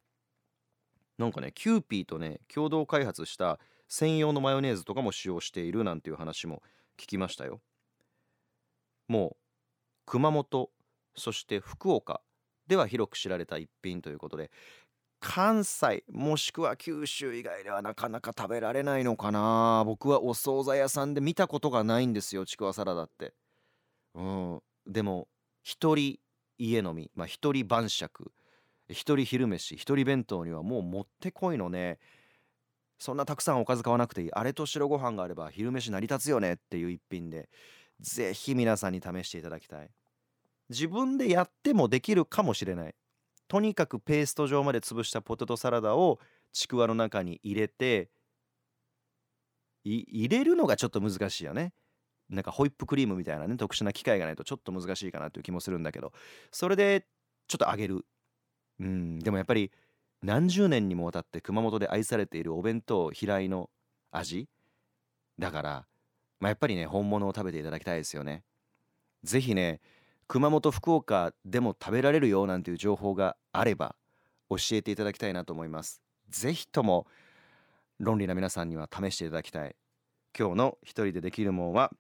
[1.19, 6.63] なんかねキューピーとね共同開発した専用のマヨネーズとかも使用しているなんていう話も
[6.99, 7.61] 聞きましたよ。
[9.09, 9.37] もう
[10.07, 10.71] 熊本
[11.17, 12.21] そして福岡
[12.67, 14.51] では広く知られた一品ということで
[15.21, 19.83] 関西もしくは九州以外ではなかなか食べられないのかな。
[19.85, 23.35] 僕はお惣菜屋さんで見たことがないんですよちくわサラダって。
[24.15, 24.63] うん。
[24.87, 25.29] でも
[25.63, 26.19] 一人
[26.59, 28.33] 家飲みまあ一人晩酌
[28.89, 31.99] 一人昼飯一人弁当にはもうもってこいのね。
[32.99, 34.33] そんなたくさんおかず買わなくていい。
[34.33, 37.49] あれと白ご飯があれば昼飯成り立つよねっていう一品で
[38.01, 39.91] ぜひ皆さんに試していただきたい。
[40.69, 42.95] 自分でやってもできるかもしれない。
[43.47, 46.21] とにかくペースト状まで潰したポテトサラダを
[46.53, 48.11] ちくわの中に入れて
[49.85, 51.73] 入れるのがちょっと難しいよね。
[52.29, 56.13] なんかホイップクリームみたいなね特殊な機械がないとちょっと難しいかなという気もするんだけど
[56.53, 57.07] それで
[57.47, 58.05] ちょっと揚げる。
[58.81, 59.73] うんでもやっぱり
[60.23, 63.71] 何十年にもわたって熊本で愛されているお弁当平井の
[64.11, 64.49] 味？
[65.39, 65.87] だから、
[66.41, 68.43] まあ、やっぱりね本物を食べていただきたいですよね。
[69.23, 69.81] 是非ね
[70.27, 73.95] 熊本福岡でも食べられるよなんていう情報があれば
[74.51, 76.03] 教えていただきたいなと思います。
[76.29, 77.07] 是非とも
[77.99, 79.77] 論理な皆さんには試していただきたい。
[80.39, 81.91] 今日の一人でできるもんは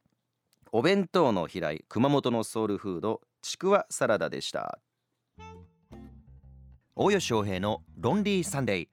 [0.70, 4.78] お弁当の平井熊本のソウルフードちくわサラダでした。
[7.00, 8.88] 大吉洋平のロンリーサンデー。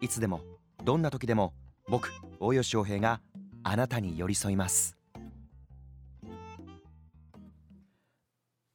[0.00, 0.40] いつでも
[0.84, 1.52] どんな時でも
[1.88, 3.20] 僕大吉洋平が
[3.64, 4.96] あなたに寄り添います。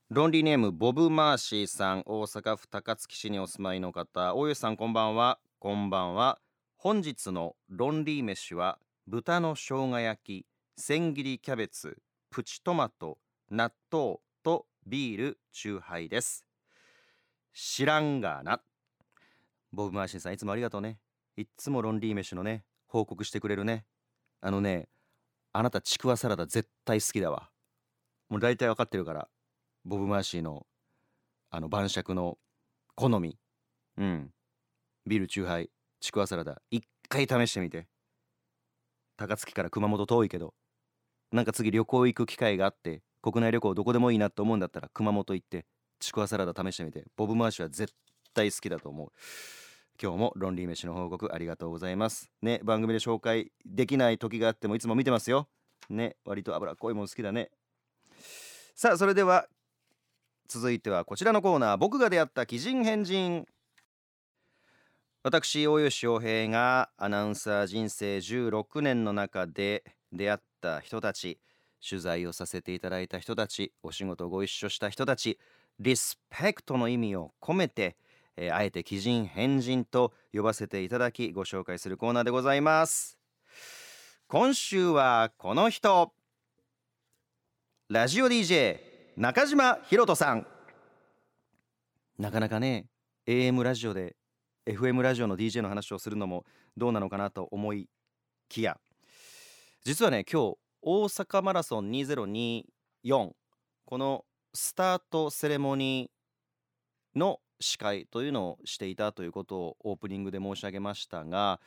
[0.10, 4.36] ロンリーネームボブ・マーシーさん大阪府高槻市にお住まいの方。
[4.36, 5.40] 大吉さんこんばんは。
[5.58, 6.40] こんばんは。
[6.76, 11.98] 本日のロンリー飯は豚の生姜焼き千切りキャベツ
[12.30, 16.46] プチトマト納豆とビールチューハイです。
[17.56, 18.62] 知らんがな。
[19.72, 21.00] ボブ・マーシーさんいつもありがとうね。
[21.38, 23.86] いつもロンリー飯のね報告してくれるね。
[24.42, 24.90] あのね
[25.54, 27.50] あなたちくわサラダ絶対好きだわ。
[28.28, 29.30] もう大体わかってるから
[29.86, 30.68] ボブ・マーシーの
[31.50, 32.38] あの晩酌の
[32.94, 33.38] 好み。
[33.98, 34.34] うん。
[35.08, 35.70] ビールチューハイ
[36.02, 37.88] ちくわサラダ一回試してみて。
[39.16, 40.54] 高槻から熊本遠いけど
[41.32, 45.66] なんか次旅行行く機会があって国内旅行どこでもいいなと思うんだったら熊本行って。
[46.00, 47.94] ちくわサラダ試してみてボブ・マーシュは絶
[48.34, 49.12] 対好きだと思う。
[50.02, 52.30] 今日もロンリー飯の報告ありがとうございます。
[52.42, 55.48] ね番組で紹介できない時があってもいつも見てますよ。
[55.90, 57.50] ね割と脂っこいもん好きだね。
[58.76, 59.48] さあそれでは
[60.48, 61.78] 続いてはこちらのコーナー。
[61.78, 63.46] 僕が出会った奇人変人。
[65.24, 71.40] 私大吉洋平がアナウンサー人生16年の中で出会った人たち。
[71.88, 73.72] 取材をさせていただいた人たち。
[73.82, 75.40] お仕事ご一緒した人たち。
[75.80, 77.98] リスペクトの意味を込めて、
[78.38, 83.18] えー、あえて奇人変人と呼ばせていただきご紹介するコーナーでございます。
[84.28, 86.14] 今週はこの人。
[87.90, 88.80] ラジオ DJ
[89.16, 90.48] 中島ひろとさん。
[92.18, 92.88] なかなかね
[93.28, 94.16] AM ラジオで
[94.66, 96.46] FM ラジオの DJ の話をするのも
[96.78, 97.90] どうなのかなと思い
[98.50, 98.80] きや。
[99.84, 102.64] 実はね今日大阪マラソン2024
[103.86, 111.60] このスタートセレモニーの司会というのをしていたということをオープニングで申し上げましたが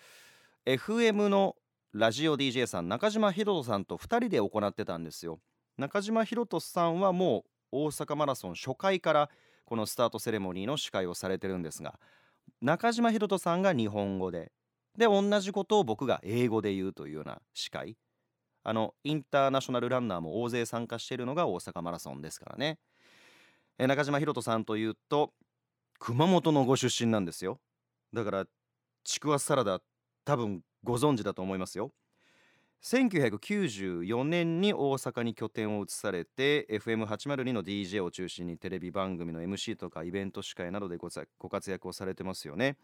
[0.66, 1.56] FM の
[1.92, 5.40] ラジオ DJ さん中島ひろとさんと2人で行ってたんですよ。
[5.78, 9.30] 中島ひろとさんはもう大阪マラソン初回から
[9.64, 11.98] このスタートセレモニーの司会をされてるんですが
[12.60, 14.52] 中島ひろとさんが日本語で
[14.96, 17.96] で同じことを僕が英語で言うというような司会。
[18.68, 22.78] あのインターナショナルランナーも大勢参加しているのが大阪マラソンですからね、
[23.78, 25.32] え中島ひろとさんというと
[25.98, 27.60] 熊本のご出身なんですよ。
[28.12, 28.46] だから
[29.04, 29.80] ちくわサラダ
[30.26, 31.92] 多分ご存知だと思いますよ。
[32.82, 42.76] 1994年に大阪に拠点を移されて FM802 の DJ を中心にテレビ番組の MC とかイベント司会などでごご活躍をされてますよね。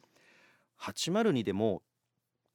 [0.81, 1.83] 802でも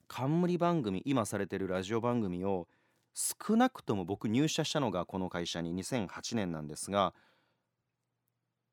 [0.08, 2.68] 冠番組今されてるラジオ番組を
[3.13, 7.13] 少なくとも僕入社したのがこの会社に2008年なんですが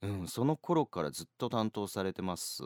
[0.02, 2.62] うんその頃からずっと担当されてます。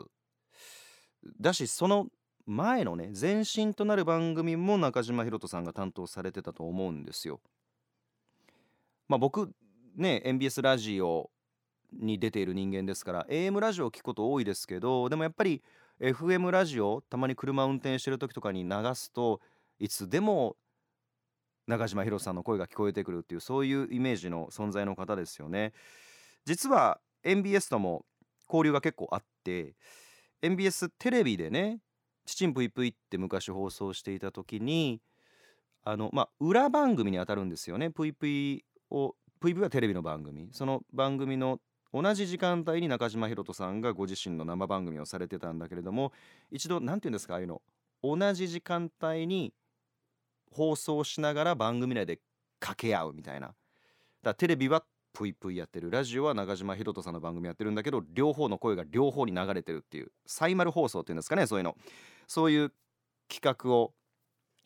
[1.39, 2.07] だしその
[2.45, 7.41] 前のね前身となる番組も中島ひろさんが担当されてたと思うんですよ。
[9.07, 9.51] まあ僕
[9.95, 11.29] ね MBS ラジオ
[11.93, 15.61] に出ている人間ですから AM ラジオを聞くこと多いですけどでもやっぱり
[15.99, 19.41] FM ラジオたまに車運転してる時とかに流すと
[19.79, 20.55] いつでも
[21.67, 25.73] 中島ひろさんの声が聞こえてくるっていうそういうイメージの存在の方ですよね。
[26.45, 28.05] 実は MBS とも
[28.47, 29.75] 交流が結構あって
[30.41, 31.79] MBS テレビでね
[32.25, 35.01] 「ちちんぷいぷい」って昔放送していた時に
[35.83, 37.91] あのまあ裏番組にあたるんですよね。
[37.91, 40.49] ぷいぷいをぷいぷいはテレビの番組。
[40.51, 41.59] その番組の
[41.93, 46.13] 同じ時間帯に中島ひろとさんがご自身の生番組をされてたんだけれども
[46.49, 47.61] 一度何て言うんですかああいうの
[48.01, 49.53] 同じ時間帯に
[50.51, 52.19] 放送しながら番組内で
[52.59, 53.47] 掛け合うみたいな。
[53.47, 53.55] だか
[54.23, 54.83] らテレビは
[55.13, 61.75] ぷいぷいやってるラジオは中島ひろとさんの番組やってるんだけど両方の声が両方に流れてるっていうサイマル放送っていうんですかねそういうの。
[62.27, 62.73] そういう
[63.27, 63.93] 企画を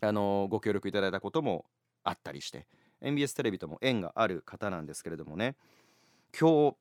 [0.01, 1.65] あのご協力いただいたことも
[2.03, 2.67] あったりして
[3.01, 5.55] MBS テレビとも縁がある方なんですけれどもね。
[6.37, 6.75] 今日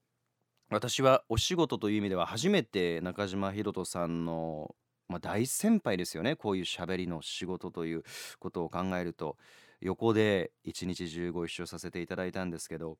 [0.70, 4.74] 私はお仕事という意味では初めて中島ひろとさんの、
[5.08, 6.36] まあ、大先輩ですよね。
[6.36, 8.04] こういう喋りの仕事という
[8.38, 9.36] ことを考えると。
[9.80, 12.98] 横で一日中ご一緒させていただいたんですけど。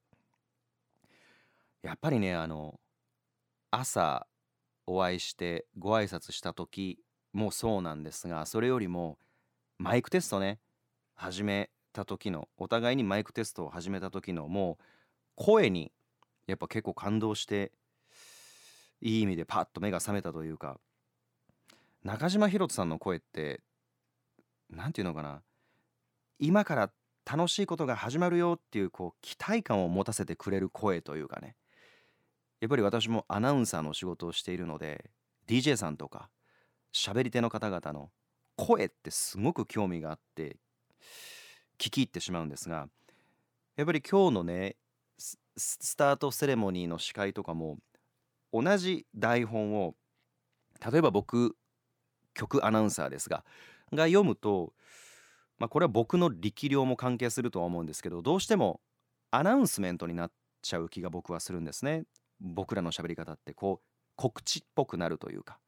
[1.85, 2.81] やっぱりねあの
[3.71, 4.27] 朝
[4.87, 6.99] お会いしてご挨拶した時
[7.35, 9.19] もそうなんですがそれよりも
[9.79, 10.61] マイクテストね
[11.15, 14.85] 始めた時のお互いにマイクテストを始めた時のもう
[15.37, 15.93] 声に
[16.47, 17.71] やっぱ結構感動して
[19.03, 20.81] いい意味でパッと目が覚めたというか
[22.05, 23.63] 中島ひろとさんの声って
[24.71, 25.43] 何て言うのかな。
[26.39, 26.91] 今から
[27.25, 31.57] 楽しいことが始まるよっていうこう期待感を持たせてくれる声というかね。
[32.61, 35.11] やっぱり私もアナウンサーの仕事をしているので
[35.47, 36.31] DJ さんとか
[36.95, 38.11] 喋り手の方々の
[38.57, 40.57] 声ってすごく興味があって
[41.79, 42.89] 聞き入ってしまうんですが
[43.77, 44.77] やっぱり今日のね
[45.19, 47.79] スタートセレモニーの司会とかも
[48.53, 49.95] 同じ台本を
[50.91, 51.57] 例えば僕
[52.35, 53.45] 曲アナウンサーですが
[53.93, 54.73] が読むと、
[55.59, 58.81] まあ、これは僕の力量も関係するとは思うんですけどどうしても
[59.31, 62.05] アナウンスメントになっちゃう気が僕はするんですね。
[62.41, 65.59] 僕らの喋り方ってこう告知っぽくなるというか。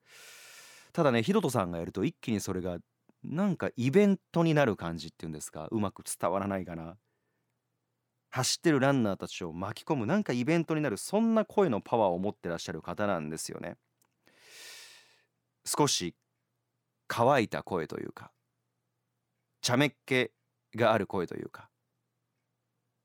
[0.92, 2.78] ただねひろとさんがやると一気にそれが
[3.24, 5.68] なんかイベントになる感じっていうんですか。
[5.70, 6.96] うまく伝わらないかな。
[8.30, 13.76] 走ってるランナーたちを巻き込むなんかイベントになるそんな声のパワーを持ってらっしゃる方なんですよね。
[15.64, 16.14] 少し
[17.08, 18.30] 乾いた声というか
[19.60, 20.30] 茶目っ気
[20.74, 21.68] がある声というか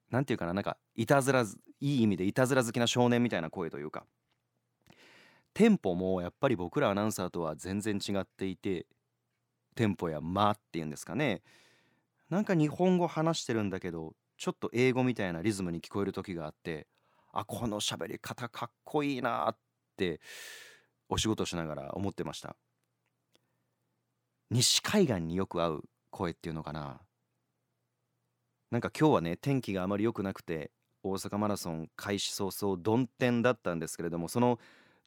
[0.09, 1.45] なんていうかななんかいたずらい
[1.79, 4.05] い意味でいたずら好きな少年みたいな声というか
[5.53, 8.85] テンポもやっぱり僕らアナウンサーとは全然違っていて
[9.75, 11.41] テンポや間っていうんですかね。
[12.29, 16.87] なんか日本語話してるんだけどちょっと英語みたいなリズムに聞こえる時があって
[17.33, 19.57] あこの喋り方かっこいいなっ
[19.97, 20.21] て
[21.09, 22.55] お仕事しながら思ってました。
[24.51, 26.99] 西海岸によく合う声っていうのかな。
[28.69, 30.71] なんか今日はね天気があまり良くなくて
[31.03, 34.59] 大阪マラソン開始早々曇天だったんですけれどもその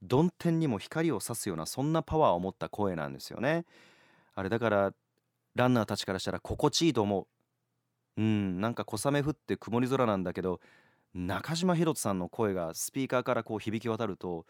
[0.08, 3.66] 曇天にも光を差すようなそんなパワーを持った声なんですよね。
[4.34, 4.94] あれだから
[5.54, 7.28] ランナーたちからしたら心地いいと思
[8.16, 8.22] う。
[8.22, 10.60] うん、なんか小雨降って曇り空なんだけど、
[11.14, 14.46] 中島ひろさんの声がスピーカーからこう響き渡ると、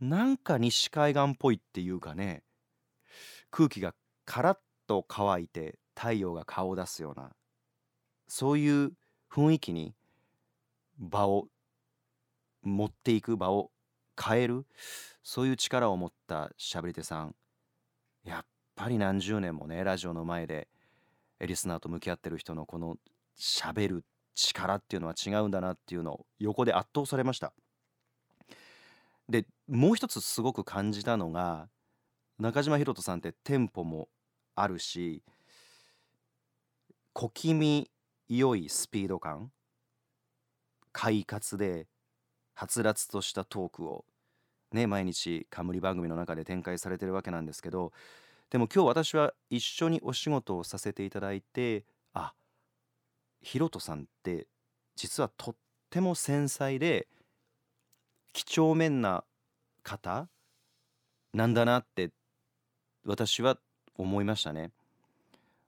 [0.00, 2.42] なんか西海岸っぽいっていうかね、
[3.50, 3.94] 空気が
[4.26, 7.30] カラッと乾いて太陽が顔を出すような、
[8.28, 8.92] そういう
[9.32, 9.94] 雰囲気に
[10.98, 11.48] 場を
[12.62, 13.70] 持っていく場を
[14.22, 14.66] 変える、
[15.22, 17.34] そういう力を持ったしゃべり手さん。
[18.24, 20.68] やっぱり何十年もね、ラジオの前で
[21.40, 22.96] リスナーと向き合ってる人のこの
[23.38, 24.04] 喋る
[24.34, 27.52] 力っていうのは違うんだなっていうのを横で圧倒されました
[29.28, 31.68] でもう一つすごく感じたのが
[32.38, 34.08] 中島ひろとさんってテンポも
[34.56, 35.22] あるし
[37.12, 37.90] 小気味
[38.28, 39.52] 良いスピード感
[40.92, 41.86] 快活で
[42.54, 44.04] はつらつとしたトークを
[44.72, 47.92] ね毎日冠番組の中で展開されてるわけなんですけど
[48.50, 51.84] でも今日私は一緒にお仕事をさせていただいて
[52.14, 52.32] あ
[53.42, 54.46] ヒロトさんって
[54.96, 55.54] 実はとっ
[55.90, 57.08] ても繊細で
[58.32, 59.24] 几帳面な
[59.82, 60.28] 方
[61.34, 62.10] なんだなって
[63.04, 63.58] 私は
[63.98, 64.70] 思いましたね。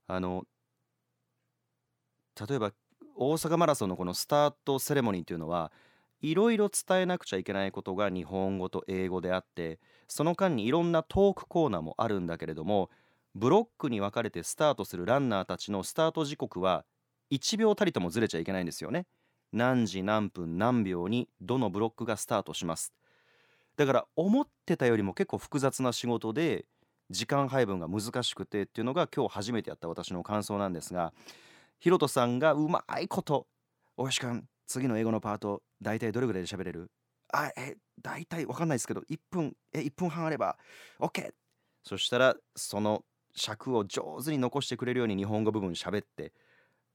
[0.07, 0.45] あの
[2.49, 2.73] 例えば
[3.17, 5.73] 大阪マラソンのこのスタートセレモニーっていうのは
[6.21, 12.91] いろいろ伝えなくちゃいけないことが日本語と英語であってその間にいろんなトークコーナーもあるんだけれども
[13.35, 16.85] ブロックに分かれてスタートするランナーたちのスタート時刻は
[17.31, 19.07] 1秒たりともずれちゃいけないんですよね。
[19.53, 22.93] 何時何分何秒にどのブロックがスタートします。
[23.77, 26.65] だから思ってたよりも結構複雑な仕事で
[27.11, 31.13] 時間配分が難しくてっていうのが今日初めてやった私の感想なんですが
[31.81, 33.47] ヒロトさんがうまいこと
[33.97, 36.91] 「大石君次の英語のパート大体どれぐらいで喋れる？
[37.33, 40.59] あえ大体わかんないですけど1分え1分半あれば
[40.99, 41.33] OK
[41.85, 43.05] そしたらその
[43.35, 46.33] 尺を上手に残してくれるように日本語部分喋って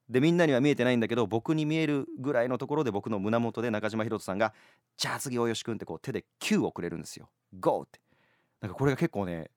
[0.09, 4.53] でみんなには見えてないんだけど僕に見えるぐらいのところで僕の胸元で中島ひろとさんが
[4.97, 8.01] 「じゃあ次大吉君」ってこう手で「9」をくれるんですよ「GO」って。
[8.59, 9.51] なんかこれが結構ね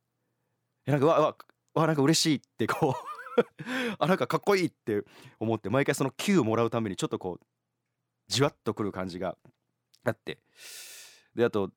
[0.87, 1.37] なんかわわ
[1.74, 2.95] わなんか嬉しいってこ
[3.39, 3.43] う
[3.99, 5.03] あなんかかっこいいって
[5.39, 7.47] 思って毎回その「9」をもらうためにちょっとこう
[8.28, 9.37] じわっとくる感じが
[10.05, 10.39] あって
[11.34, 11.70] であと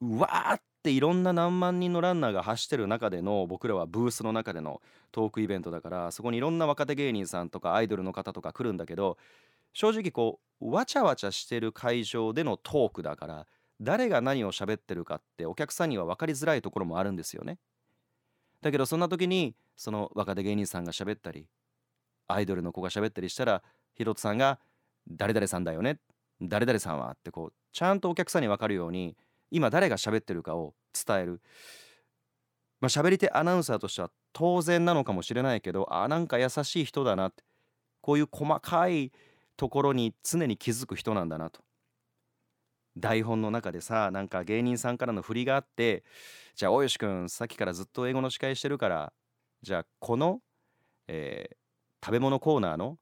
[0.00, 4.80] うわーっていろんな何万人のランナーが走ってる中での僕らはブースの中での
[5.12, 9.18] トークイベントだからそこにいろんな若手芸人さんとかアイドルの方とか来るんだけど
[9.72, 13.46] 正直こうわちゃわちゃしてる会場でのトークだから
[13.80, 17.58] 誰が何を喋ってるかってお客さんには分かりづらいところもあるんですよね。
[18.62, 21.46] だけどそんな時にその若手芸人さんが喋ったり
[22.28, 23.62] アイドルの子が喋ったりしたら
[23.94, 24.58] ヒロトさんが
[25.08, 25.98] 「誰々さんだよね
[26.40, 29.16] 誰々さんは」ってこうちゃんとお客さんに分かるように
[29.50, 31.40] 今誰が喋ってるかを伝える。
[32.80, 37.44] まあ喋り手アナウンサーとしては当然なのかもしれないけどあなんか優しい人だなって
[38.00, 39.12] こういう細かい
[39.56, 41.62] ところに常に気づく人なんだなと
[43.00, 46.04] 台本の中でさなんか芸人さんからの振りがあって
[46.54, 49.12] じゃあ大吉君さっきからずっと英語の司会してるから
[49.62, 50.40] じゃあこの、
[51.08, 52.98] えー、食べ物コーナーの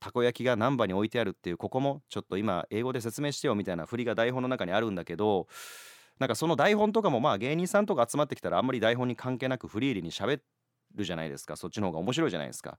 [0.00, 5.48] たこ焼きが難波に置いてあるっていうここもちょっと今英語で説明してよみたいな振りが台本の中にあるんだけど
[6.18, 10.40] なんかその台本とかもまあ芸人さんとか集まってきたらあんまり台本に関係なくフリーリーに喋
[10.94, 11.56] るじゃないですか。
[11.56, 12.78] そっちの方が面白いじゃないですか。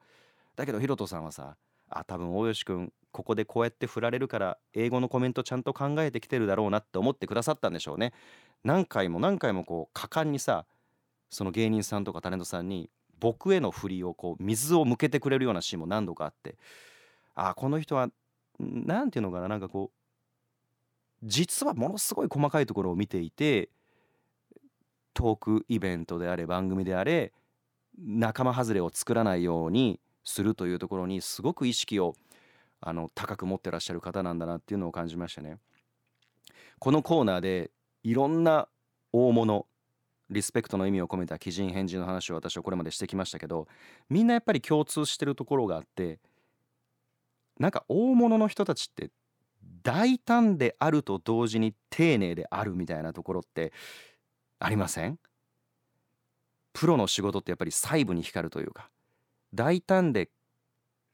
[0.56, 1.56] だけどヒロトさんはさ
[1.90, 8.14] あ多分大吉くんここでこうやって振られるから英語のコメントちゃんと考えてきてるだろうなって思ってくださったんでしょうね
[8.64, 10.66] 何回も何回もこう果敢にさ
[11.30, 16.56] その芸人さんとかタレントさんに僕への振りをこう水を向けてくれるようなシーンも何度かあって
[17.36, 18.10] あこの人は
[18.60, 20.00] 何て言うのかななんかこう
[21.24, 23.70] 実はものすごい細かいところを見ていて
[25.14, 27.34] トークイベントであれ番組であれ
[27.98, 32.16] 仲間外れを作らないようにするというところにすごく意識を
[32.82, 35.58] あの高く持ってらっしゃる方なんだなっていうのを感じましたね。
[36.80, 37.72] このコーナーで
[38.04, 38.70] いろんな
[39.12, 39.66] 大物
[40.30, 43.68] リスペクトの意味を込めた鬼人返事の話を私はこれまでしてきましたけど
[44.10, 46.20] みんなやっぱり共通してるところがあって
[47.60, 49.10] なんか大物の人たちって
[49.84, 53.74] 大胆であると同時に丁寧であるみたいなところって
[54.60, 55.18] ありません？
[56.72, 58.90] プロの仕事ってやっぱり細部に光るというか
[59.54, 60.30] 大胆で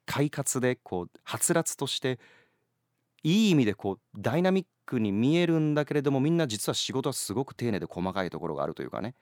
[0.05, 2.19] 快活でこうはつらつとして
[3.23, 9.15] いい意味でこうダイナミックに見えるんだけれどもみんな実は仕事はすごく丁寧で細かいところがあるというかね。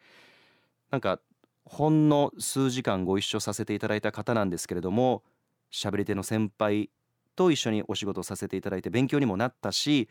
[0.91, 1.19] なんか
[1.65, 5.23] ほんの数時間ご一緒させていただいた方なんですけれども
[5.71, 6.89] 喋り手の先輩
[7.35, 10.09] と一緒にお仕事させていただいて勉強にもなったし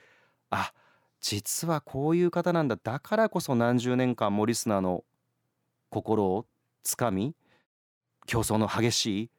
[0.50, 0.72] あ
[1.20, 2.76] 実はこういう方なんだ。
[2.82, 5.05] だからこそ何十年間もリスナーの
[5.90, 6.46] 心を
[6.82, 7.34] つかみ
[8.26, 9.30] 競争の激しい、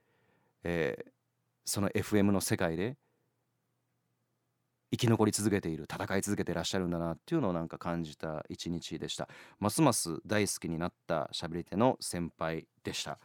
[0.64, 1.12] えー、
[1.66, 2.98] その FM の世界で
[4.94, 9.28] 生き残り続けている戦い続けていらっしゃるんだなっていうのをなんか感じた一日でした。
[9.60, 13.18] ますます大好きになったしゃべり手の先輩でした。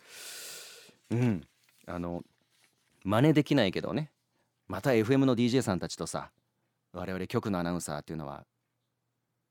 [1.11, 1.47] うん。
[1.87, 2.23] あの
[3.05, 4.11] 真似できないけどね。
[4.67, 6.31] また FM の DJ さんたちとさ
[6.93, 8.47] 我々局のアナウンサーっていうのは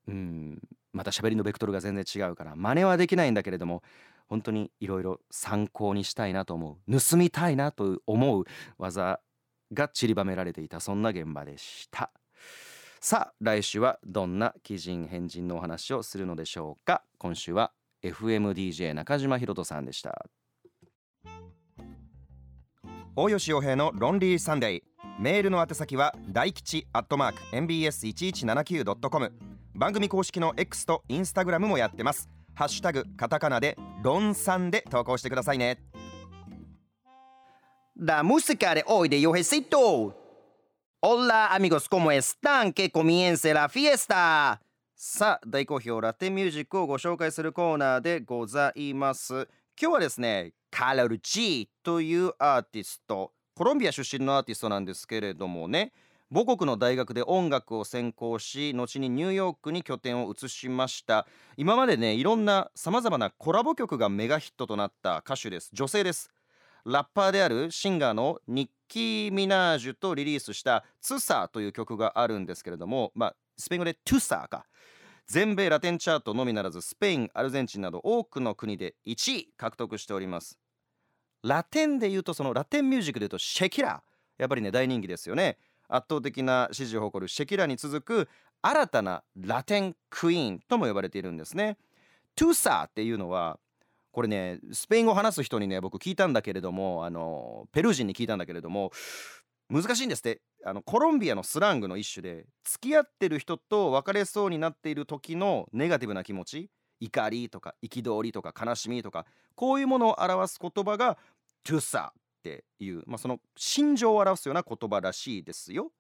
[0.08, 0.60] うん。
[0.94, 3.84] また喋りのベクトルが全然違うから真似はできないんだけれども
[4.28, 8.44] 本当にいろいろ参考にしたいなと思う盗みたいなと思う
[8.78, 9.20] 技
[9.74, 12.12] が散りばめられていたそんな現場でした。
[13.00, 17.04] さあ来週はどんな鬼人変人のお話をするのでしょうか。
[17.18, 17.72] 今週は
[18.04, 20.26] FMDJ 中島ひろさんでした。
[23.16, 24.82] 大吉洋平のロンリーサンデー。
[25.20, 29.34] メールの宛先は大吉アットマーク MBS1179.com
[29.74, 32.37] 番組公式の X と Instagram もやってます。
[32.58, 35.78] ハッシュタグカタカナでロンさんで投稿してくださいね
[37.96, 40.16] La música de hoy de Yojecito.
[41.00, 42.74] Hola amigos, ¿cómo están?
[42.74, 44.60] Que comience la fiesta?
[44.96, 49.48] さあ大好評ラテンミュージックをご紹介するコーナーでございます
[49.80, 55.92] 今日はですねカラル G というアーティストコロンビア出身のアーティストなんですけれどもね
[56.30, 61.26] 母国の大学で音楽を専攻し後にニューヨークに拠点を移しました。
[61.56, 65.70] 今までねいろんなさまざまなコラボ曲がメガヒットとなった歌手です。
[65.72, 66.30] 女性です。
[66.84, 74.68] ラッパーであるシンガーのニッキー・ミナージュとリリースした「ツサー」という曲があるんですけれどもまあスペイン語でトゥサーか。
[75.28, 80.58] 全米ラテンチャートのみならずスペインアルゼンチンなど多くの国で1位獲得しております。
[81.44, 84.04] ラテンで言うとそのラテンミュージックで言うとシェキラ
[84.38, 85.58] やっぱりね大人気ですよね。
[85.88, 88.30] 圧倒的な支持を誇るシェキラに続く
[88.62, 91.78] 新たなラテンクイーンとも呼ばれているんですね。
[92.36, 93.60] トゥーサーっていうのは
[94.12, 98.92] これねスペイン語を話す人にね僕聞いたんだけれどもあのペルー人に聞いたんだけれども
[99.70, 100.42] 難しいんですって。
[100.66, 106.70] あのコロンビアのスラングの一種で付き合ってる人と別れそうになっている時のネガティブな気持ち
[107.00, 109.26] 怒りとか憤りとか悲しみとか
[109.56, 111.18] こういうものを表す言葉が
[111.64, 115.92] Tusa っていう、まあ、その心情を表すような言葉らしいですよ。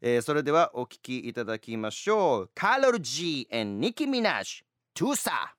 [0.00, 2.50] えー、それではお聞きいただきましょう。
[2.54, 5.54] カロル G and ニキ・ミナージュトゥーサ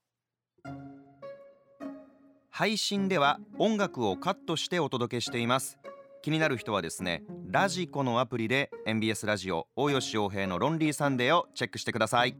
[2.49, 5.77] 配信では音楽をカットしてお届けしています
[6.21, 12.37] 気になる人はですねラジコのアプリで MBS ラジオ大吉洋平のロンリーサンデーをチェックしてください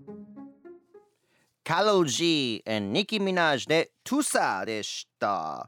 [1.67, 5.67] カロジー and ニキ・ミナージュでトゥサでした。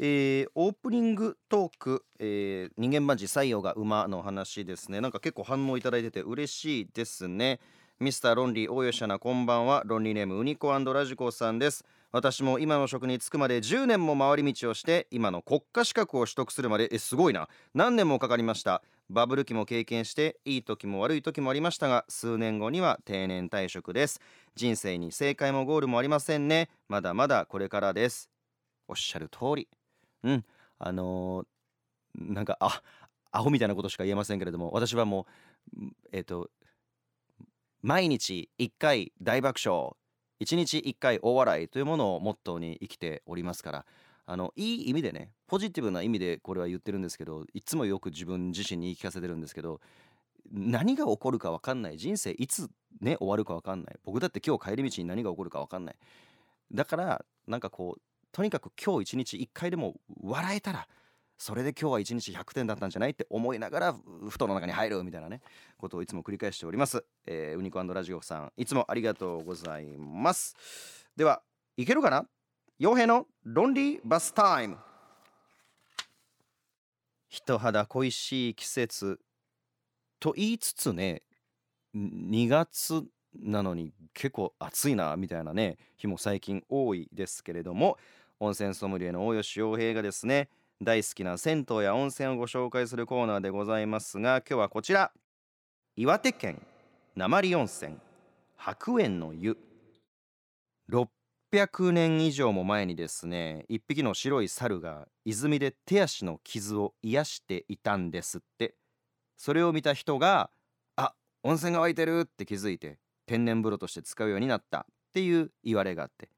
[0.00, 5.00] えー、オープニングトーク、えー、人間バンジ採用が馬の話ですね。
[5.00, 7.60] なんか結構反応いただいてて嬉しいですね。
[8.00, 9.84] ミスターロンリー大吉アナこんばんは。
[9.86, 11.84] ロンリーネームウニコラジコさんです。
[12.12, 17.48] 私も今の職に就くまで10年も回り道をして今の国家資格を取得するまでえすごいな。
[17.72, 18.82] 何年もかかりました。
[19.08, 24.20] バブル期も経験していい時も悪い時もありましたが数年後には定年退職です。
[24.56, 26.68] 人生に正解もゴールもありませんね。
[26.88, 28.28] まだまだこれからです。
[28.88, 29.68] おっしゃる通り。
[30.24, 30.44] うん。
[30.78, 32.82] あのー、なんかあ
[33.30, 35.26] アホみたいなことしか言えませんけれども私はも
[35.76, 36.50] うえっ、ー、と
[37.82, 39.92] 毎日1回大爆笑
[40.40, 43.86] 一日一回大笑いというものをモットーに生きておりますから
[44.26, 49.80] あのいい意味でねポジティブな意味でこれは言ってるんですけどいつもよく自分自身に言い聞かせてるんですけど
[50.52, 52.68] 何が起こるか分かんない人生いつ
[53.00, 53.96] ね終わるか分かんない。
[54.04, 55.96] 僕だって今日帰り道に何が起こるか分かんない。
[56.72, 58.00] だからなんかこう
[58.32, 60.88] とにかく今日一日一回でも笑えたら
[61.42, 63.12] それで今日は1日100点だったんじゃない？
[63.12, 63.96] って思いながら
[64.28, 65.40] 布団の中に入るみたいなね
[65.78, 70.54] ことをいつも繰り返しております、えー、ウニコラジオさんいつもありがとうございます。
[71.16, 71.40] では
[71.78, 72.26] いけるかな？
[72.78, 74.76] 傭兵のロンリーバスタイム。
[77.30, 79.18] 人肌恋しい季節
[80.18, 81.22] と言いつつね
[81.96, 83.02] 2月
[83.34, 87.96] なのに結構暑いなみたいなね日も最近多いですけれども
[88.40, 90.50] 温泉ソムリエの大吉洋平がですね
[90.82, 95.12] 大好きな銭湯や温泉をご紹介するコーナーでございますが今日はこちら。
[95.94, 96.58] 岩手県
[97.16, 97.96] 鉛温泉
[98.56, 99.58] 白煙の湯。
[100.90, 108.74] 600年以上も前にですね一匹の白い猿が泉で手足の傷を癒していたんですって。
[109.36, 110.48] それを見た人が
[110.96, 111.12] あ
[111.42, 116.30] 温泉が湧いてるって気づいて天然風呂として使うようになったっていう言われがあって。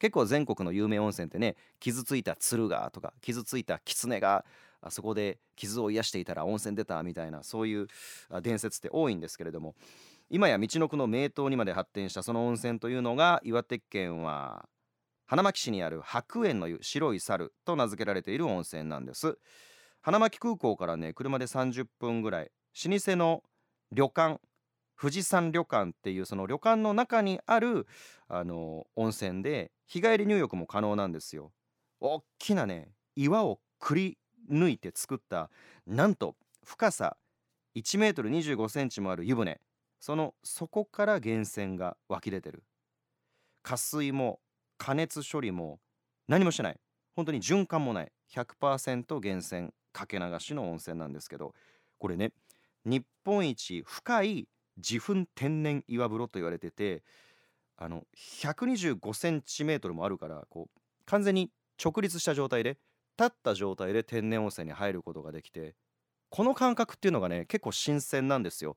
[0.00, 4.44] 結構全国の有名温泉ってね傷ついた鶴がとか傷ついた狐が
[4.82, 7.86] あそこで傷を癒していたら温泉出たみたいなそういう
[8.42, 9.74] 伝説って多いんですけれども
[10.30, 14.68] 今や道のくの名湯にまで発展したその温泉というのが岩手県は
[15.26, 19.38] 花巻市にある白煙の湯白い猿と名付けられている温泉なんです。
[20.02, 22.50] 花巻空港からね車で30分ぐらい
[22.86, 23.44] 老舗の
[23.92, 24.40] 旅館
[25.00, 27.86] 富士山旅館っていうその旅館の中にある
[28.28, 31.52] あの温泉で日帰り入浴も可能なんですよ。
[32.00, 34.18] 大きなね岩をくり
[34.50, 35.50] 抜いて作った
[35.86, 37.16] なんと深さ
[37.74, 39.60] 1メートル25センチもある湯船。
[40.00, 42.62] その底から源泉が湧き出てる。
[43.62, 44.40] 加水も
[44.76, 45.78] 加熱処理も
[46.28, 46.80] 何もしてない。
[47.16, 48.12] 本当に循環もない。
[48.34, 51.54] 100%源泉かけ流しの温泉なんですけど。
[51.98, 52.32] これね
[52.84, 54.48] 日本一深い
[54.80, 57.02] 自噴天然岩風呂と言われてて
[57.76, 61.50] あの125センチメートルもあるからこう完全に
[61.82, 62.78] 直立した状態で
[63.18, 65.74] 立った状態で天然温泉に入ることができて
[66.28, 68.76] この感覚っていうのがね結構新鮮なんですよ。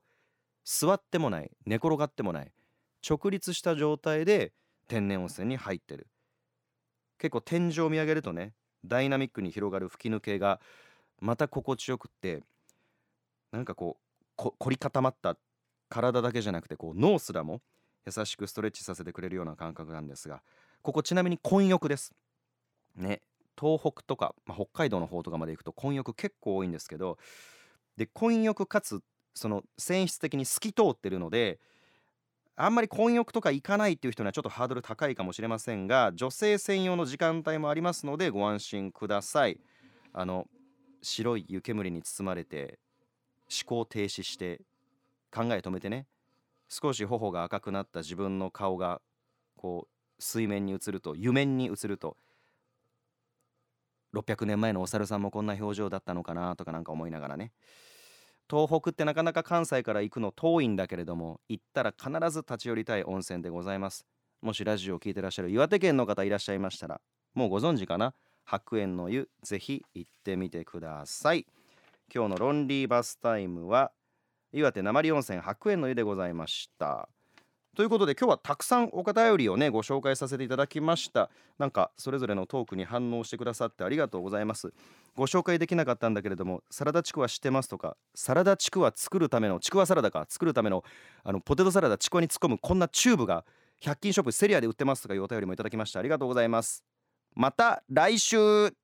[0.64, 2.52] 座ってもない寝転がってもない
[3.06, 4.52] 直立した状態で
[4.88, 6.08] 天然温泉に入ってる。
[7.18, 10.60] 結構天井を見上げるとねダイナミックに広がる吹き抜けが
[11.20, 12.42] また心地よくって
[13.52, 15.36] なんかこう凝り固まった
[15.88, 17.60] 体だけじゃなくてこう脳すらも
[18.06, 20.42] 優しくストレッチさせてくれるような感覚なんですが
[20.82, 22.12] ここちなみに混浴です。
[22.96, 23.22] ね
[23.58, 27.18] 東北とか、まあ、北海道の方とかまで行くと混浴結構多いんですけど
[27.96, 29.00] で混浴かつ
[29.34, 31.60] その泉質的に透き通ってるので
[32.56, 39.58] あんまり混浴とか行かないっていう人にはちょっとハードル高いかもしれませんが女性専用の時間帯もありますのでご安心ください。
[40.12, 40.46] あの
[41.02, 42.78] 白い湯煙に包まれて
[43.50, 44.60] 思考停止して
[45.34, 46.06] 考え止めてね。
[46.68, 49.00] 少し頬が赤くなった自分の顔が
[49.56, 52.16] こう水面に映ると湯面に映ると
[54.14, 57.52] 600年前のお猿さんもこんな表情だったのかなとかなんか思いながらね。
[58.48, 64.06] 東北ってなかなか関西から行くの遠いんだけれども行ったら必ず立ち寄りたい温泉でございます。
[64.40, 67.00] もしラジオを聞いてらっしゃる岩手県の方いらっしゃいましたら
[67.34, 68.14] もうご存知かな？
[68.44, 71.46] 白煙の湯ぜひ行ってみてください。
[72.14, 73.90] 今日のロンリーバスタイムは
[74.54, 77.08] 岩手鉛温泉白煙の湯でございました。
[77.74, 81.28] ということで今日はたくさんお便りをねご紹介させていただきました。
[81.58, 84.72] なんかそれぞれのトークに反応してくださってありがとうございます。
[85.16, 90.84] ご紹介できなかったんだけれどもサラダチクワ知ってますとかサラダチクワ作るためのちくわサラダか作るための
[91.24, 93.44] あのポテトサラダちくわに突っ込むこんなチューブが
[93.82, 95.98] 100均ショップセリアで売ってますとかいうお便りもいただきました。
[95.98, 96.84] ありがとうございます。
[97.34, 98.83] また来週。